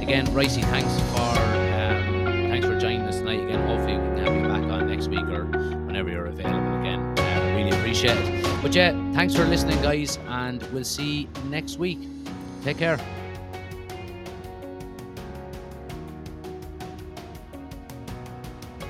[0.00, 3.42] Again, Ricey, thanks for um, thanks for joining us tonight.
[3.42, 5.46] Again, hopefully we can have you back on next week or
[5.86, 7.00] whenever you're available again.
[7.18, 8.62] Uh, really appreciate it.
[8.62, 11.98] But yeah, thanks for listening, guys, and we'll see you next week.
[12.62, 13.00] Take care.